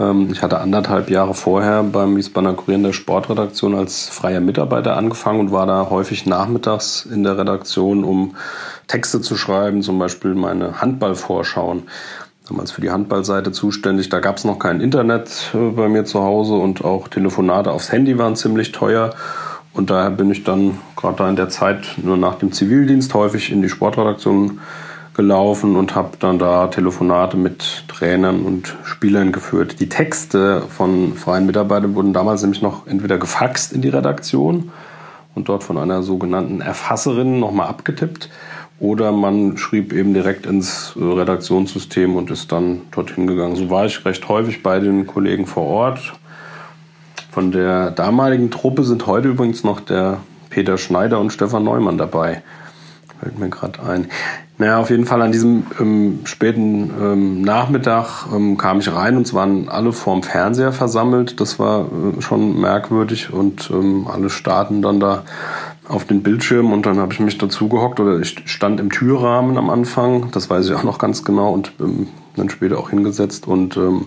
[0.00, 4.96] Ähm, ich hatte anderthalb Jahre vorher beim Wiesbadener Kurier in der Sportredaktion als freier Mitarbeiter
[4.96, 8.36] angefangen und war da häufig nachmittags in der Redaktion, um
[8.88, 11.82] Texte zu schreiben, zum Beispiel meine Handballvorschauen.
[12.48, 14.08] Damals für die Handballseite zuständig.
[14.08, 17.92] Da gab es noch kein Internet äh, bei mir zu Hause und auch Telefonate aufs
[17.92, 19.14] Handy waren ziemlich teuer.
[19.74, 23.52] Und daher bin ich dann gerade da in der Zeit nur nach dem Zivildienst häufig
[23.52, 24.60] in die Sportredaktion
[25.14, 29.80] gelaufen und habe dann da Telefonate mit Trainern und Spielern geführt.
[29.80, 34.72] Die Texte von freien Mitarbeitern wurden damals nämlich noch entweder gefaxt in die Redaktion
[35.34, 38.28] und dort von einer sogenannten Erfasserin nochmal abgetippt.
[38.80, 43.54] Oder man schrieb eben direkt ins Redaktionssystem und ist dann dorthin gegangen.
[43.54, 46.12] So war ich recht häufig bei den Kollegen vor Ort.
[47.30, 50.18] Von der damaligen Truppe sind heute übrigens noch der
[50.50, 52.42] Peter Schneider und Stefan Neumann dabei.
[53.20, 54.08] Fällt mir gerade ein.
[54.56, 59.26] Naja, auf jeden Fall an diesem ähm, späten ähm, Nachmittag ähm, kam ich rein und
[59.26, 61.40] es waren alle vorm Fernseher versammelt.
[61.40, 65.24] Das war äh, schon merkwürdig und ähm, alle starten dann da
[65.88, 69.58] auf den Bildschirm und dann habe ich mich dazu gehockt oder ich stand im Türrahmen
[69.58, 73.46] am Anfang, das weiß ich auch noch ganz genau und ähm, dann später auch hingesetzt
[73.48, 74.06] und ähm,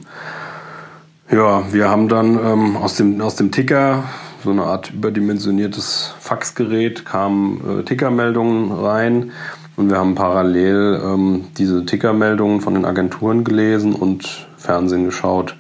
[1.30, 4.06] ja, wir haben dann aus, dem, aus dem Ticker
[4.48, 9.34] so eine Art überdimensioniertes Faxgerät kamen äh, Tickermeldungen rein
[9.76, 15.58] und wir haben parallel ähm, diese Tickermeldungen von den Agenturen gelesen und Fernsehen geschaut.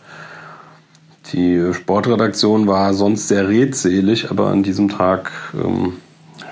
[1.34, 5.98] Die Sportredaktion war sonst sehr redselig, aber an diesem Tag ähm,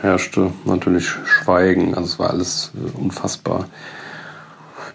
[0.01, 1.95] herrschte natürlich Schweigen.
[1.95, 3.69] Also es war alles äh, unfassbar.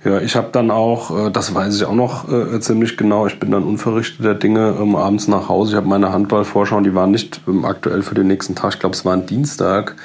[0.03, 3.39] Ja, ich habe dann auch, äh, das weiß ich auch noch äh, ziemlich genau, ich
[3.39, 5.73] bin dann unverrichteter Dinge ähm, abends nach Hause.
[5.73, 8.75] Ich habe meine Handballvorschauen, die waren nicht ähm, aktuell für den nächsten Tag.
[8.75, 9.97] Ich glaube, es war ein Dienstag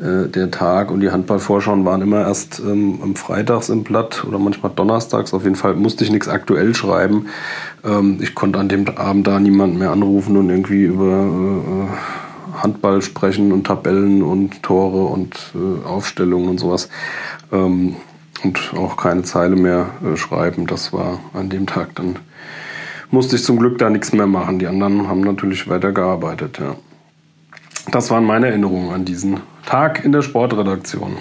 [0.00, 4.70] äh, der Tag und die Handballvorschauen waren immer erst ähm, Freitags im Blatt oder manchmal
[4.74, 5.32] donnerstags.
[5.32, 7.28] Auf jeden Fall musste ich nichts aktuell schreiben.
[7.84, 13.00] Ähm, ich konnte an dem Abend da niemanden mehr anrufen und irgendwie über äh, Handball
[13.00, 16.90] sprechen und Tabellen und Tore und äh, Aufstellungen und sowas.
[17.50, 17.96] Ähm,
[18.44, 20.66] und auch keine Zeile mehr äh, schreiben.
[20.66, 22.16] Das war an dem Tag dann
[23.12, 24.58] musste ich zum Glück da nichts mehr machen.
[24.58, 26.76] Die anderen haben natürlich weiter gearbeitet, ja.
[27.90, 31.18] Das waren meine Erinnerungen an diesen Tag in der Sportredaktion.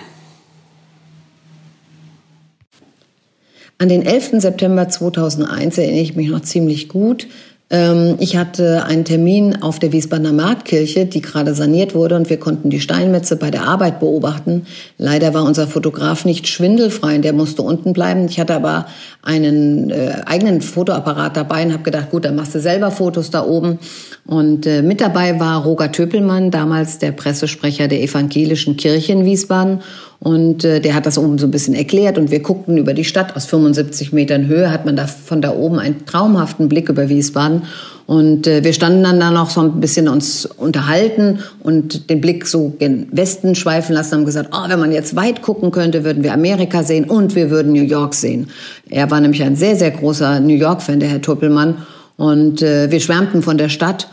[3.77, 4.41] An den 11.
[4.41, 7.27] September 2001 erinnere ich mich noch ziemlich gut.
[7.71, 12.38] Ähm, ich hatte einen Termin auf der Wiesbadener Marktkirche, die gerade saniert wurde und wir
[12.38, 14.67] konnten die Steinmetze bei der Arbeit beobachten.
[14.97, 18.25] Leider war unser Fotograf nicht schwindelfrei und der musste unten bleiben.
[18.25, 18.88] Ich hatte aber
[19.23, 23.45] einen äh, eigenen Fotoapparat dabei und habe gedacht, gut, dann machst du selber Fotos da
[23.45, 23.79] oben.
[24.25, 29.79] Und äh, mit dabei war Roger Töpelmann, damals der Pressesprecher der evangelischen Kirche in Wiesbaden.
[30.23, 33.03] Und äh, der hat das oben so ein bisschen erklärt und wir guckten über die
[33.03, 37.10] Stadt aus 75 Metern Höhe, hat man da von da oben einen traumhaften Blick über
[37.10, 37.63] Wiesbaden.
[38.05, 42.45] Und äh, wir standen dann da noch so ein bisschen uns unterhalten und den Blick
[42.45, 46.23] so gen Westen schweifen lassen, haben gesagt, oh, wenn man jetzt weit gucken könnte, würden
[46.23, 48.49] wir Amerika sehen und wir würden New York sehen.
[48.89, 51.77] Er war nämlich ein sehr, sehr großer New York-Fan, der Herr Tuppelmann.
[52.17, 54.07] Und äh, wir schwärmten von der Stadt.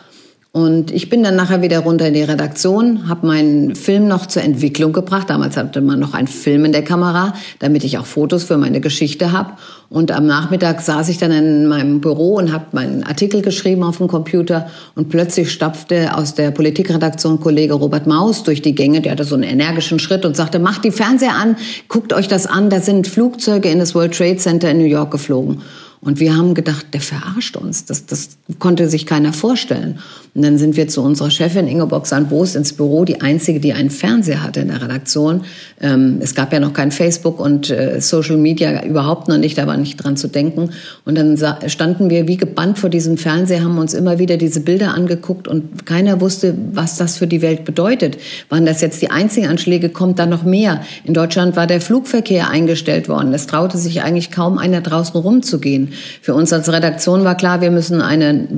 [0.58, 4.42] Und ich bin dann nachher wieder runter in die Redaktion, habe meinen Film noch zur
[4.42, 5.30] Entwicklung gebracht.
[5.30, 8.80] Damals hatte man noch einen Film in der Kamera, damit ich auch Fotos für meine
[8.80, 9.52] Geschichte habe.
[9.88, 13.98] Und am Nachmittag saß ich dann in meinem Büro und habe meinen Artikel geschrieben auf
[13.98, 14.68] dem Computer.
[14.96, 19.00] Und plötzlich stapfte aus der Politikredaktion Kollege Robert Maus durch die Gänge.
[19.00, 22.46] Der hatte so einen energischen Schritt und sagte, macht die Fernseher an, guckt euch das
[22.46, 22.68] an.
[22.68, 25.62] Da sind Flugzeuge in das World Trade Center in New York geflogen.
[26.00, 27.84] Und wir haben gedacht, der verarscht uns.
[27.84, 29.98] Das, das konnte sich keiner vorstellen.
[30.34, 33.90] Und dann sind wir zu unserer Chefin Ingeborg Sandboos ins Büro, die einzige, die einen
[33.90, 35.42] Fernseher hatte in der Redaktion.
[35.80, 39.66] Ähm, es gab ja noch kein Facebook und äh, Social Media überhaupt noch nicht, da
[39.66, 40.70] war nicht dran zu denken.
[41.04, 44.94] Und dann standen wir wie gebannt vor diesem Fernseher, haben uns immer wieder diese Bilder
[44.94, 48.18] angeguckt und keiner wusste, was das für die Welt bedeutet.
[48.48, 49.88] Waren das jetzt die einzigen Anschläge?
[49.88, 50.82] Kommt da noch mehr?
[51.02, 53.34] In Deutschland war der Flugverkehr eingestellt worden.
[53.34, 55.87] Es traute sich eigentlich kaum einer draußen rumzugehen.
[56.22, 58.48] Für uns als Redaktion war klar, wir müssen eine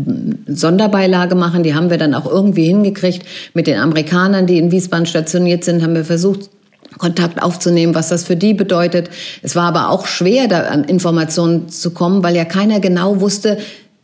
[0.46, 1.62] Sonderbeilage machen.
[1.62, 3.26] Die haben wir dann auch irgendwie hingekriegt.
[3.54, 6.50] Mit den Amerikanern, die in Wiesbaden stationiert sind, haben wir versucht,
[6.98, 9.10] Kontakt aufzunehmen, was das für die bedeutet.
[9.42, 13.58] Es war aber auch schwer, da an Informationen zu kommen, weil ja keiner genau wusste,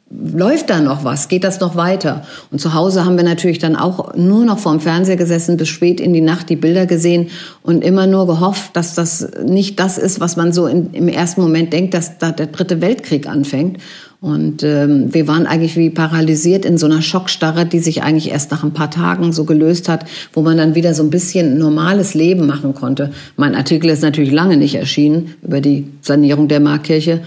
[0.09, 1.29] läuft da noch was?
[1.29, 2.23] Geht das noch weiter?
[2.53, 6.01] Und zu Hause haben wir natürlich dann auch nur noch vorm Fernseher gesessen, bis spät
[6.01, 7.29] in die Nacht die Bilder gesehen
[7.63, 11.41] und immer nur gehofft, dass das nicht das ist, was man so in, im ersten
[11.41, 13.79] Moment denkt, dass da der dritte Weltkrieg anfängt.
[14.21, 18.51] Und ähm, wir waren eigentlich wie paralysiert in so einer Schockstarre, die sich eigentlich erst
[18.51, 22.15] nach ein paar Tagen so gelöst hat, wo man dann wieder so ein bisschen normales
[22.15, 23.11] Leben machen konnte.
[23.37, 27.23] Mein Artikel ist natürlich lange nicht erschienen über die Sanierung der Markkirche.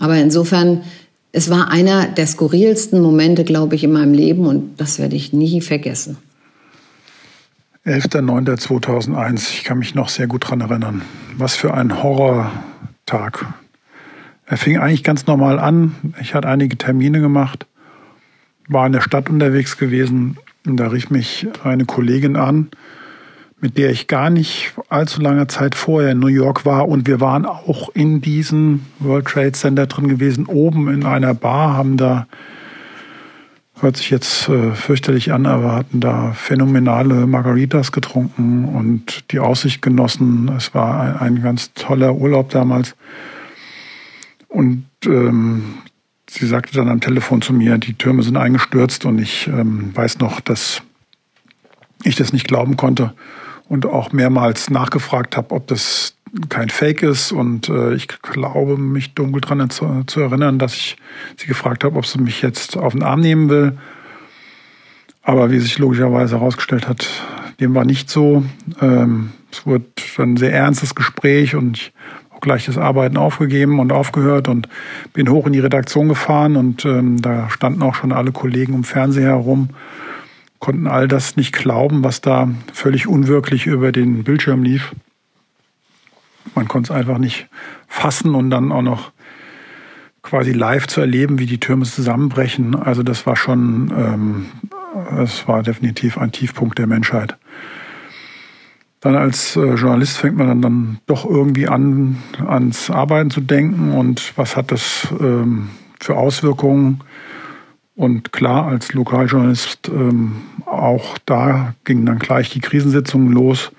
[0.00, 0.82] Aber insofern
[1.36, 5.32] es war einer der skurrilsten Momente, glaube ich, in meinem Leben und das werde ich
[5.32, 6.16] nie vergessen.
[7.84, 11.02] 11.09.2001, ich kann mich noch sehr gut daran erinnern.
[11.36, 13.46] Was für ein Horrortag.
[14.46, 15.96] Er fing eigentlich ganz normal an.
[16.20, 17.66] Ich hatte einige Termine gemacht,
[18.68, 22.68] war in der Stadt unterwegs gewesen und da rief mich eine Kollegin an,
[23.64, 26.86] mit der ich gar nicht allzu lange Zeit vorher in New York war.
[26.86, 31.72] Und wir waren auch in diesem World Trade Center drin gewesen, oben in einer Bar,
[31.72, 32.26] haben da
[33.80, 39.80] hört sich jetzt äh, fürchterlich an, aber hatten da phänomenale Margaritas getrunken und die Aussicht
[39.80, 40.50] genossen.
[40.54, 42.94] Es war ein, ein ganz toller Urlaub damals.
[44.48, 45.76] Und ähm,
[46.28, 50.18] sie sagte dann am Telefon zu mir, die Türme sind eingestürzt und ich ähm, weiß
[50.18, 50.82] noch, dass
[52.02, 53.14] ich das nicht glauben konnte
[53.68, 56.14] und auch mehrmals nachgefragt habe, ob das
[56.48, 57.32] kein Fake ist.
[57.32, 60.96] Und äh, ich glaube, mich dunkel daran zu, zu, erinnern, dass ich
[61.36, 63.78] sie gefragt habe, ob sie mich jetzt auf den Arm nehmen will.
[65.22, 67.08] Aber wie sich logischerweise herausgestellt hat,
[67.60, 68.44] dem war nicht so.
[68.80, 69.86] Ähm, es wurde
[70.18, 71.92] ein sehr ernstes Gespräch und ich
[72.30, 74.68] habe gleich das Arbeiten aufgegeben und aufgehört und
[75.12, 78.84] bin hoch in die Redaktion gefahren und ähm, da standen auch schon alle Kollegen um
[78.84, 79.70] Fernseher herum
[80.64, 84.94] konnten all das nicht glauben, was da völlig unwirklich über den Bildschirm lief.
[86.54, 87.48] Man konnte es einfach nicht
[87.86, 89.12] fassen und dann auch noch
[90.22, 92.74] quasi live zu erleben, wie die Türme zusammenbrechen.
[92.76, 94.46] Also das war schon, ähm,
[95.10, 97.36] das war definitiv ein Tiefpunkt der Menschheit.
[99.00, 103.92] Dann als äh, Journalist fängt man dann, dann doch irgendwie an, ans Arbeiten zu denken
[103.92, 105.68] und was hat das ähm,
[106.00, 107.02] für Auswirkungen
[107.96, 113.70] und klar, als Lokaljournalist ähm, auch da gingen dann gleich die Krisensitzungen los,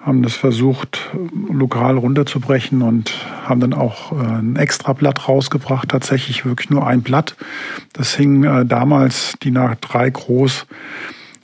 [0.00, 1.12] haben das versucht,
[1.48, 7.36] lokal runterzubrechen und haben dann auch äh, ein Extrablatt rausgebracht, tatsächlich wirklich nur ein Blatt.
[7.92, 10.66] Das hing äh, damals die nach drei groß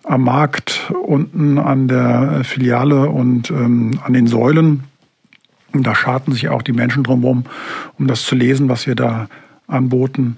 [0.03, 4.85] am Markt unten an der Filiale und ähm, an den Säulen.
[5.73, 7.45] Und da scharten sich auch die Menschen drumherum,
[7.97, 9.29] um das zu lesen, was wir da
[9.69, 10.37] anboten.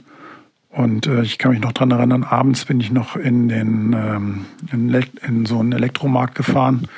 [0.72, 4.46] Und äh, ich kann mich noch dran erinnern, abends bin ich noch in, den, ähm,
[4.72, 6.88] in, in, so einen Elektromarkt gefahren,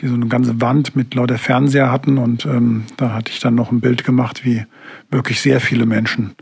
[0.00, 2.16] die so eine ganze Wand mit lauter Fernseher hatten.
[2.16, 4.64] Und ähm, da hatte ich dann noch ein Bild gemacht, wie
[5.10, 6.34] wirklich sehr viele Menschen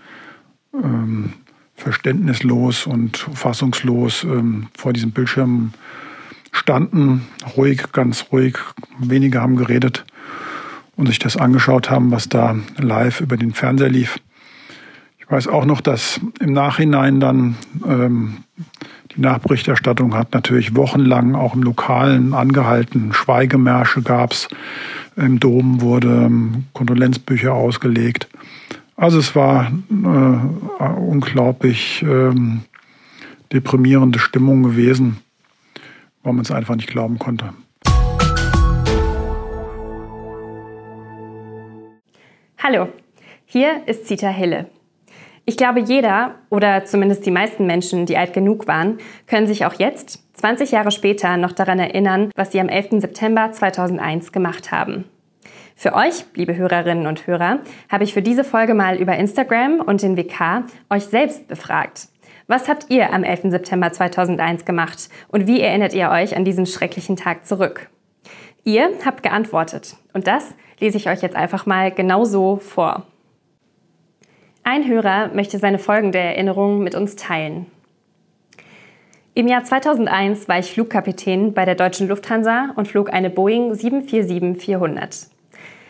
[0.73, 1.33] ähm,
[1.75, 5.73] verständnislos und fassungslos ähm, vor diesem Bildschirm
[6.53, 8.59] standen, ruhig, ganz ruhig.
[9.01, 10.05] Wenige haben geredet
[10.95, 14.19] und sich das angeschaut haben, was da live über den Fernseher lief.
[15.27, 18.45] Ich weiß auch noch, dass im Nachhinein dann ähm,
[19.11, 23.13] die Nachberichterstattung hat natürlich wochenlang auch im Lokalen angehalten.
[23.13, 24.49] Schweigemärsche gab es.
[25.17, 28.29] Im Dom wurde ähm, Kondolenzbücher ausgelegt.
[28.95, 32.61] Also es war äh, unglaublich ähm,
[33.53, 35.17] deprimierende Stimmung gewesen,
[36.23, 37.53] weil man es einfach nicht glauben konnte.
[42.59, 42.89] Hallo,
[43.45, 44.67] hier ist Zita Hille.
[45.49, 49.75] Ich glaube, jeder oder zumindest die meisten Menschen, die alt genug waren, können sich auch
[49.75, 53.01] jetzt, 20 Jahre später, noch daran erinnern, was sie am 11.
[53.01, 55.05] September 2001 gemacht haben.
[55.77, 60.03] Für euch, liebe Hörerinnen und Hörer, habe ich für diese Folge mal über Instagram und
[60.03, 62.09] den WK euch selbst befragt.
[62.49, 63.53] Was habt ihr am 11.
[63.53, 67.89] September 2001 gemacht und wie erinnert ihr euch an diesen schrecklichen Tag zurück?
[68.65, 73.07] Ihr habt geantwortet und das lese ich euch jetzt einfach mal genau so vor.
[74.69, 77.67] Ein Hörer möchte seine folgende Erinnerung mit uns teilen.
[79.33, 85.29] Im Jahr 2001 war ich Flugkapitän bei der Deutschen Lufthansa und flog eine Boeing 747-400.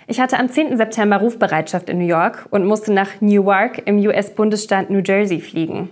[0.08, 0.76] Ich hatte am 10.
[0.76, 5.88] September Rufbereitschaft in New York und musste nach Newark im US-Bundesstaat New Jersey fliegen.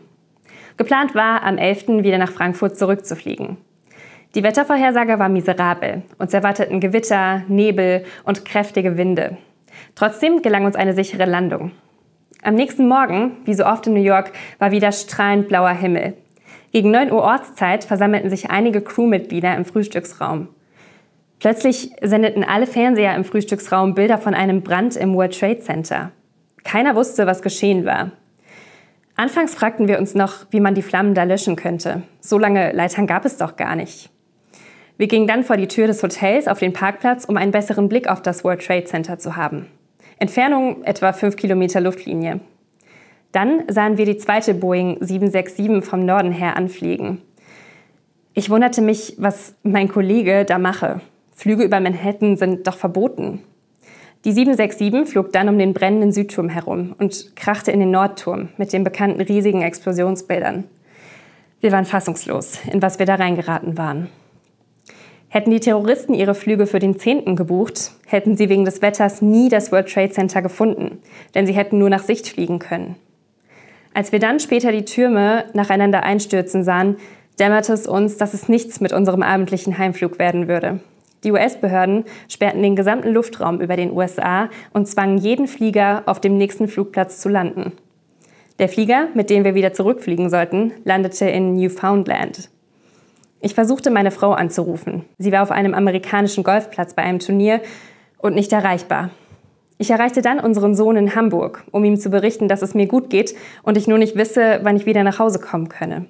[0.77, 2.03] Geplant war, am 11.
[2.03, 3.57] wieder nach Frankfurt zurückzufliegen.
[4.35, 6.03] Die Wettervorhersage war miserabel.
[6.19, 9.39] Uns erwarteten Gewitter, Nebel und kräftige Winde.
[9.95, 11.73] Trotzdem gelang uns eine sichere Landung.
[12.45, 16.13] Am nächsten Morgen, wie so oft in New York, war wieder strahlend blauer Himmel.
[16.73, 20.49] Gegen 9 Uhr Ortszeit versammelten sich einige Crewmitglieder im Frühstücksraum.
[21.41, 26.11] Plötzlich sendeten alle Fernseher im Frühstücksraum Bilder von einem Brand im World Trade Center.
[26.65, 28.11] Keiner wusste, was geschehen war.
[29.17, 32.03] Anfangs fragten wir uns noch, wie man die Flammen da löschen könnte.
[32.21, 34.11] So lange Leitern gab es doch gar nicht.
[34.99, 38.07] Wir gingen dann vor die Tür des Hotels auf den Parkplatz, um einen besseren Blick
[38.07, 39.67] auf das World Trade Center zu haben.
[40.19, 42.41] Entfernung etwa 5 Kilometer Luftlinie.
[43.33, 47.21] Dann sahen wir die zweite Boeing 767 vom Norden her anfliegen.
[48.33, 51.01] Ich wunderte mich, was mein Kollege da mache.
[51.35, 53.43] Flüge über Manhattan sind doch verboten.
[54.25, 58.73] Die 767 flog dann um den brennenden Südturm herum und krachte in den Nordturm mit
[58.73, 60.65] den bekannten riesigen Explosionsbildern.
[61.61, 64.09] Wir waren fassungslos, in was wir da reingeraten waren.
[65.35, 67.35] Hätten die Terroristen ihre Flüge für den 10.
[67.35, 71.01] gebucht, hätten sie wegen des Wetters nie das World Trade Center gefunden,
[71.35, 72.95] denn sie hätten nur nach Sicht fliegen können.
[73.95, 76.99] Als wir dann später die Türme nacheinander einstürzen sahen,
[77.41, 80.79] dämmerte es uns, dass es nichts mit unserem abendlichen Heimflug werden würde.
[81.25, 86.39] Die US-Behörden sperrten den gesamten Luftraum über den USA und zwangen jeden Flieger auf dem
[86.39, 87.73] nächsten Flugplatz zu landen.
[88.61, 92.51] Der Flieger, mit dem wir wieder zurückfliegen sollten, landete in Newfoundland.
[93.45, 95.05] Ich versuchte meine Frau anzurufen.
[95.19, 97.61] Sie war auf einem amerikanischen Golfplatz bei einem Turnier
[98.17, 99.11] und nicht erreichbar.
[99.77, 103.11] Ich erreichte dann unseren Sohn in Hamburg, um ihm zu berichten, dass es mir gut
[103.11, 106.07] geht und ich nur nicht wisse, wann ich wieder nach Hause kommen könne.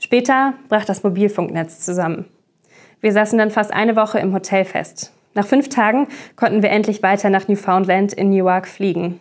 [0.00, 2.24] Später brach das Mobilfunknetz zusammen.
[3.00, 5.12] Wir saßen dann fast eine Woche im Hotel fest.
[5.34, 9.20] Nach fünf Tagen konnten wir endlich weiter nach Newfoundland in Newark fliegen.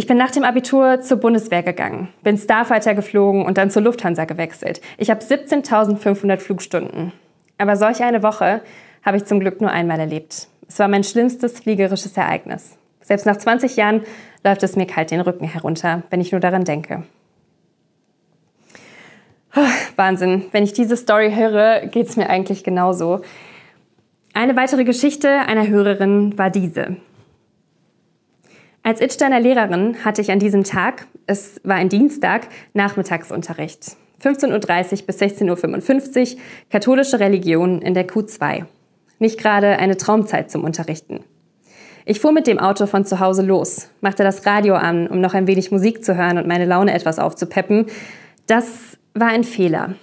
[0.00, 4.24] Ich bin nach dem Abitur zur Bundeswehr gegangen, bin Starfighter geflogen und dann zur Lufthansa
[4.24, 4.80] gewechselt.
[4.96, 7.12] Ich habe 17.500 Flugstunden.
[7.58, 8.62] Aber solch eine Woche
[9.04, 10.48] habe ich zum Glück nur einmal erlebt.
[10.66, 12.78] Es war mein schlimmstes fliegerisches Ereignis.
[13.02, 14.00] Selbst nach 20 Jahren
[14.42, 17.02] läuft es mir kalt den Rücken herunter, wenn ich nur daran denke.
[19.96, 20.46] Wahnsinn.
[20.50, 23.20] Wenn ich diese Story höre, geht es mir eigentlich genauso.
[24.32, 26.96] Eine weitere Geschichte einer Hörerin war diese.
[28.90, 33.96] Als Idsteiner Lehrerin hatte ich an diesem Tag, es war ein Dienstag, Nachmittagsunterricht.
[34.20, 38.64] 15.30 Uhr bis 16.55 Uhr, katholische Religion in der Q2.
[39.20, 41.20] Nicht gerade eine Traumzeit zum Unterrichten.
[42.04, 45.34] Ich fuhr mit dem Auto von zu Hause los, machte das Radio an, um noch
[45.34, 47.86] ein wenig Musik zu hören und meine Laune etwas aufzupeppen.
[48.48, 49.94] Das war ein Fehler.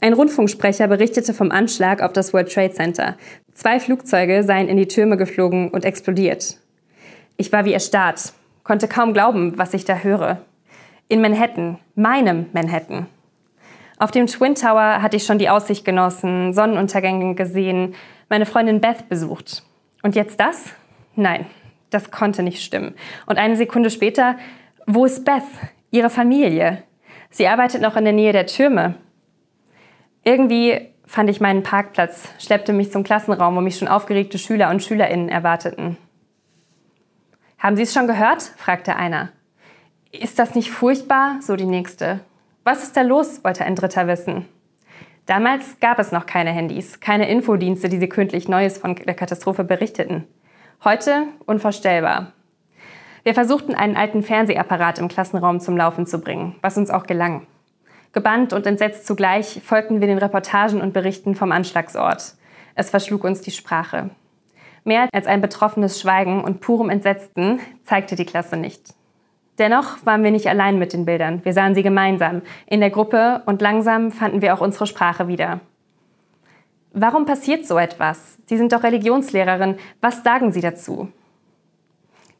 [0.00, 3.18] Ein Rundfunksprecher berichtete vom Anschlag auf das World Trade Center.
[3.52, 6.61] Zwei Flugzeuge seien in die Türme geflogen und explodiert.
[7.36, 8.32] Ich war wie erstarrt,
[8.64, 10.38] konnte kaum glauben, was ich da höre.
[11.08, 13.06] In Manhattan, meinem Manhattan.
[13.98, 17.94] Auf dem Twin Tower hatte ich schon die Aussicht genossen, Sonnenuntergänge gesehen,
[18.28, 19.62] meine Freundin Beth besucht.
[20.02, 20.70] Und jetzt das?
[21.14, 21.46] Nein,
[21.90, 22.94] das konnte nicht stimmen.
[23.26, 24.36] Und eine Sekunde später,
[24.86, 25.44] wo ist Beth,
[25.90, 26.82] ihre Familie?
[27.30, 28.94] Sie arbeitet noch in der Nähe der Türme.
[30.24, 34.82] Irgendwie fand ich meinen Parkplatz, schleppte mich zum Klassenraum, wo mich schon aufgeregte Schüler und
[34.82, 35.96] Schülerinnen erwarteten.
[37.62, 38.42] Haben Sie es schon gehört?
[38.42, 39.28] fragte einer.
[40.10, 41.36] Ist das nicht furchtbar?
[41.40, 42.18] so die nächste.
[42.64, 43.44] Was ist da los?
[43.44, 44.48] wollte ein dritter wissen.
[45.26, 50.26] Damals gab es noch keine Handys, keine Infodienste, die sekündlich Neues von der Katastrophe berichteten.
[50.82, 52.32] Heute unvorstellbar.
[53.22, 57.46] Wir versuchten einen alten Fernsehapparat im Klassenraum zum Laufen zu bringen, was uns auch gelang.
[58.12, 62.34] Gebannt und entsetzt zugleich folgten wir den Reportagen und Berichten vom Anschlagsort.
[62.74, 64.10] Es verschlug uns die Sprache.
[64.84, 68.94] Mehr als ein betroffenes Schweigen und purem Entsetzten zeigte die Klasse nicht.
[69.58, 71.44] Dennoch waren wir nicht allein mit den Bildern.
[71.44, 75.60] Wir sahen sie gemeinsam, in der Gruppe und langsam fanden wir auch unsere Sprache wieder.
[76.94, 78.38] Warum passiert so etwas?
[78.46, 79.76] Sie sind doch Religionslehrerin.
[80.00, 81.08] Was sagen Sie dazu?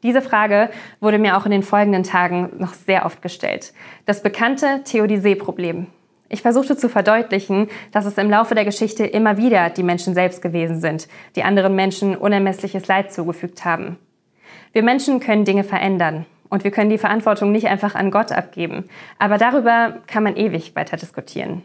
[0.03, 0.69] Diese Frage
[0.99, 3.73] wurde mir auch in den folgenden Tagen noch sehr oft gestellt.
[4.05, 5.87] Das bekannte Theodizee-Problem.
[6.29, 10.41] Ich versuchte zu verdeutlichen, dass es im Laufe der Geschichte immer wieder die Menschen selbst
[10.41, 13.97] gewesen sind, die anderen Menschen unermessliches Leid zugefügt haben.
[14.71, 18.89] Wir Menschen können Dinge verändern und wir können die Verantwortung nicht einfach an Gott abgeben.
[19.19, 21.63] Aber darüber kann man ewig weiter diskutieren.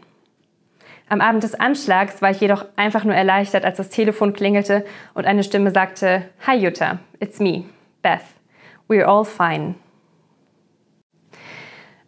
[1.09, 4.85] Am Abend des Anschlags war ich jedoch einfach nur erleichtert, als das Telefon klingelte
[5.15, 7.65] und eine Stimme sagte, Hi Jutta, it's me.
[8.03, 8.21] Beth.
[8.87, 9.75] We're all fine.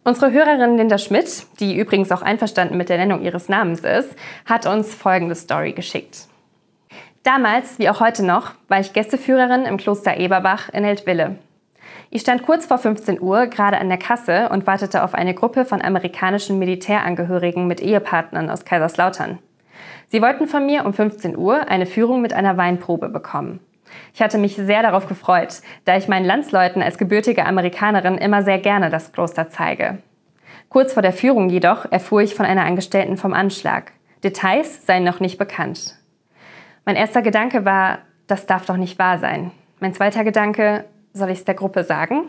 [0.04, 4.66] Unsere Hörerin Linda Schmidt, die übrigens auch einverstanden mit der Nennung ihres Namens ist, hat
[4.66, 6.26] uns folgende Story geschickt.
[7.22, 11.36] Damals, wie auch heute noch, war ich Gästeführerin im Kloster Eberbach in Eltville.
[12.10, 15.64] Ich stand kurz vor 15 Uhr gerade an der Kasse und wartete auf eine Gruppe
[15.64, 19.38] von amerikanischen Militärangehörigen mit Ehepartnern aus Kaiserslautern.
[20.08, 23.60] Sie wollten von mir um 15 Uhr eine Führung mit einer Weinprobe bekommen.
[24.14, 28.58] Ich hatte mich sehr darauf gefreut, da ich meinen Landsleuten als gebürtige Amerikanerin immer sehr
[28.58, 29.98] gerne das Kloster zeige.
[30.68, 33.92] Kurz vor der Führung jedoch erfuhr ich von einer Angestellten vom Anschlag.
[34.24, 35.96] Details seien noch nicht bekannt.
[36.84, 39.50] Mein erster Gedanke war, das darf doch nicht wahr sein.
[39.80, 42.24] Mein zweiter Gedanke, soll ich es der Gruppe sagen?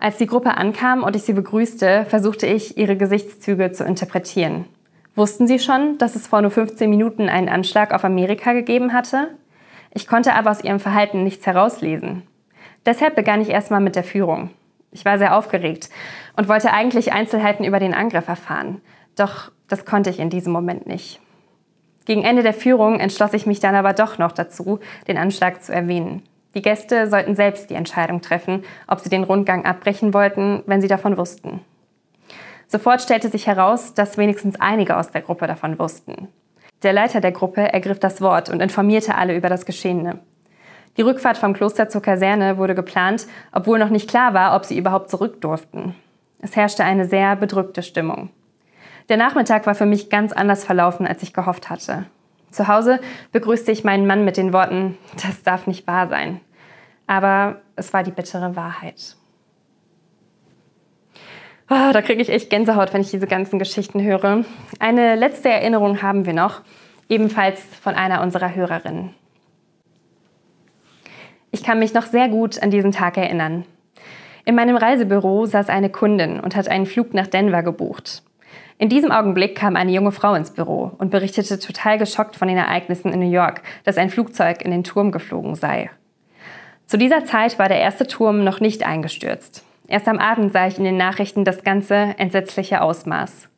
[0.00, 4.64] Als die Gruppe ankam und ich sie begrüßte, versuchte ich, ihre Gesichtszüge zu interpretieren.
[5.14, 9.28] Wussten sie schon, dass es vor nur 15 Minuten einen Anschlag auf Amerika gegeben hatte?
[9.98, 12.22] Ich konnte aber aus ihrem Verhalten nichts herauslesen.
[12.86, 14.50] Deshalb begann ich erstmal mit der Führung.
[14.92, 15.90] Ich war sehr aufgeregt
[16.36, 18.80] und wollte eigentlich Einzelheiten über den Angriff erfahren.
[19.16, 21.20] Doch das konnte ich in diesem Moment nicht.
[22.04, 24.78] Gegen Ende der Führung entschloss ich mich dann aber doch noch dazu,
[25.08, 26.22] den Anschlag zu erwähnen.
[26.54, 30.86] Die Gäste sollten selbst die Entscheidung treffen, ob sie den Rundgang abbrechen wollten, wenn sie
[30.86, 31.58] davon wussten.
[32.68, 36.28] Sofort stellte sich heraus, dass wenigstens einige aus der Gruppe davon wussten.
[36.82, 40.20] Der Leiter der Gruppe ergriff das Wort und informierte alle über das Geschehene.
[40.96, 44.78] Die Rückfahrt vom Kloster zur Kaserne wurde geplant, obwohl noch nicht klar war, ob sie
[44.78, 45.94] überhaupt zurück durften.
[46.40, 48.30] Es herrschte eine sehr bedrückte Stimmung.
[49.08, 52.06] Der Nachmittag war für mich ganz anders verlaufen, als ich gehofft hatte.
[52.50, 53.00] Zu Hause
[53.32, 56.40] begrüßte ich meinen Mann mit den Worten, das darf nicht wahr sein.
[57.06, 59.17] Aber es war die bittere Wahrheit.
[61.70, 64.44] Oh, da kriege ich echt Gänsehaut, wenn ich diese ganzen Geschichten höre.
[64.78, 66.62] Eine letzte Erinnerung haben wir noch,
[67.10, 69.10] ebenfalls von einer unserer Hörerinnen.
[71.50, 73.66] Ich kann mich noch sehr gut an diesen Tag erinnern.
[74.46, 78.22] In meinem Reisebüro saß eine Kundin und hat einen Flug nach Denver gebucht.
[78.78, 82.56] In diesem Augenblick kam eine junge Frau ins Büro und berichtete total geschockt von den
[82.56, 85.90] Ereignissen in New York, dass ein Flugzeug in den Turm geflogen sei.
[86.86, 89.67] Zu dieser Zeit war der erste Turm noch nicht eingestürzt.
[89.88, 93.48] Erst am Abend sah ich in den Nachrichten das ganze entsetzliche Ausmaß.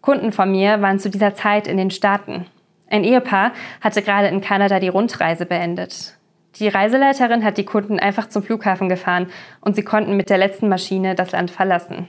[0.00, 2.46] Kunden von mir waren zu dieser Zeit in den Staaten.
[2.90, 6.18] Ein Ehepaar hatte gerade in Kanada die Rundreise beendet.
[6.56, 9.28] Die Reiseleiterin hat die Kunden einfach zum Flughafen gefahren
[9.60, 12.08] und sie konnten mit der letzten Maschine das Land verlassen.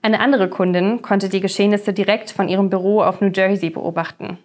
[0.00, 4.38] Eine andere Kundin konnte die Geschehnisse direkt von ihrem Büro auf New Jersey beobachten.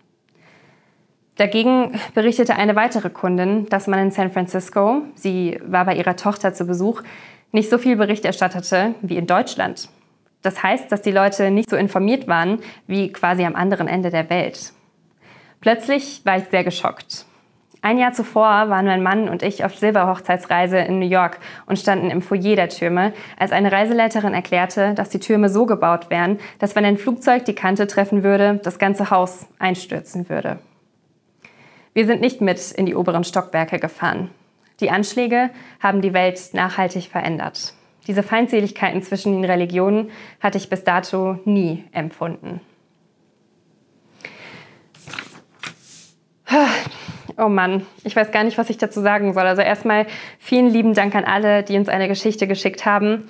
[1.38, 6.54] Dagegen berichtete eine weitere Kundin, dass man in San Francisco, sie war bei ihrer Tochter
[6.54, 7.01] zu Besuch,
[7.54, 9.88] nicht so viel Bericht erstattete wie in Deutschland.
[10.41, 14.30] Das heißt, dass die Leute nicht so informiert waren wie quasi am anderen Ende der
[14.30, 14.74] Welt.
[15.62, 17.26] Plötzlich war ich sehr geschockt.
[17.82, 22.12] Ein Jahr zuvor waren mein Mann und ich auf Silberhochzeitsreise in New York und standen
[22.12, 26.76] im Foyer der Türme, als eine Reiseleiterin erklärte, dass die Türme so gebaut wären, dass
[26.76, 30.60] wenn ein Flugzeug die Kante treffen würde, das ganze Haus einstürzen würde.
[31.93, 34.32] Wir sind nicht mit in die oberen Stockwerke gefahren.
[34.84, 37.74] Die Anschläge haben die Welt nachhaltig verändert.
[38.06, 40.12] Diese Feindseligkeiten zwischen den Religionen
[40.42, 42.60] hatte ich bis dato nie empfunden.
[47.38, 49.44] Oh Mann, ich weiß gar nicht, was ich dazu sagen soll.
[49.44, 50.06] Also erstmal
[50.38, 53.30] vielen lieben Dank an alle, die uns eine Geschichte geschickt haben.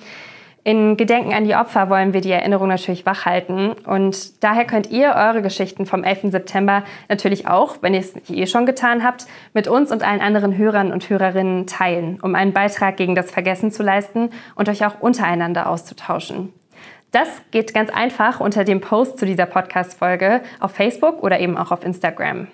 [0.66, 3.72] In Gedenken an die Opfer wollen wir die Erinnerung natürlich wachhalten.
[3.84, 6.30] Und daher könnt ihr eure Geschichten vom 11.
[6.30, 10.22] September natürlich auch, wenn ihr es nicht eh schon getan habt, mit uns und allen
[10.22, 14.86] anderen Hörern und Hörerinnen teilen, um einen Beitrag gegen das Vergessen zu leisten und euch
[14.86, 16.50] auch untereinander auszutauschen.
[17.10, 21.72] Das geht ganz einfach unter dem Post zu dieser Podcast-Folge auf Facebook oder eben auch
[21.72, 22.48] auf Instagram.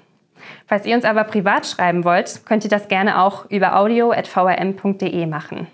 [0.66, 5.68] Falls ihr uns aber privat schreiben wollt, könnt ihr das gerne auch über audio.vrm.de machen.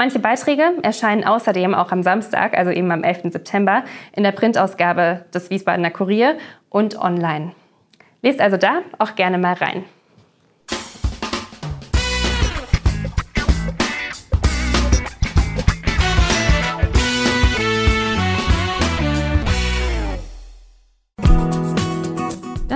[0.00, 3.32] Manche Beiträge erscheinen außerdem auch am Samstag, also eben am 11.
[3.32, 3.84] September,
[4.16, 6.38] in der Printausgabe des Wiesbadener Kurier
[6.70, 7.52] und online.
[8.22, 9.84] Lest also da auch gerne mal rein.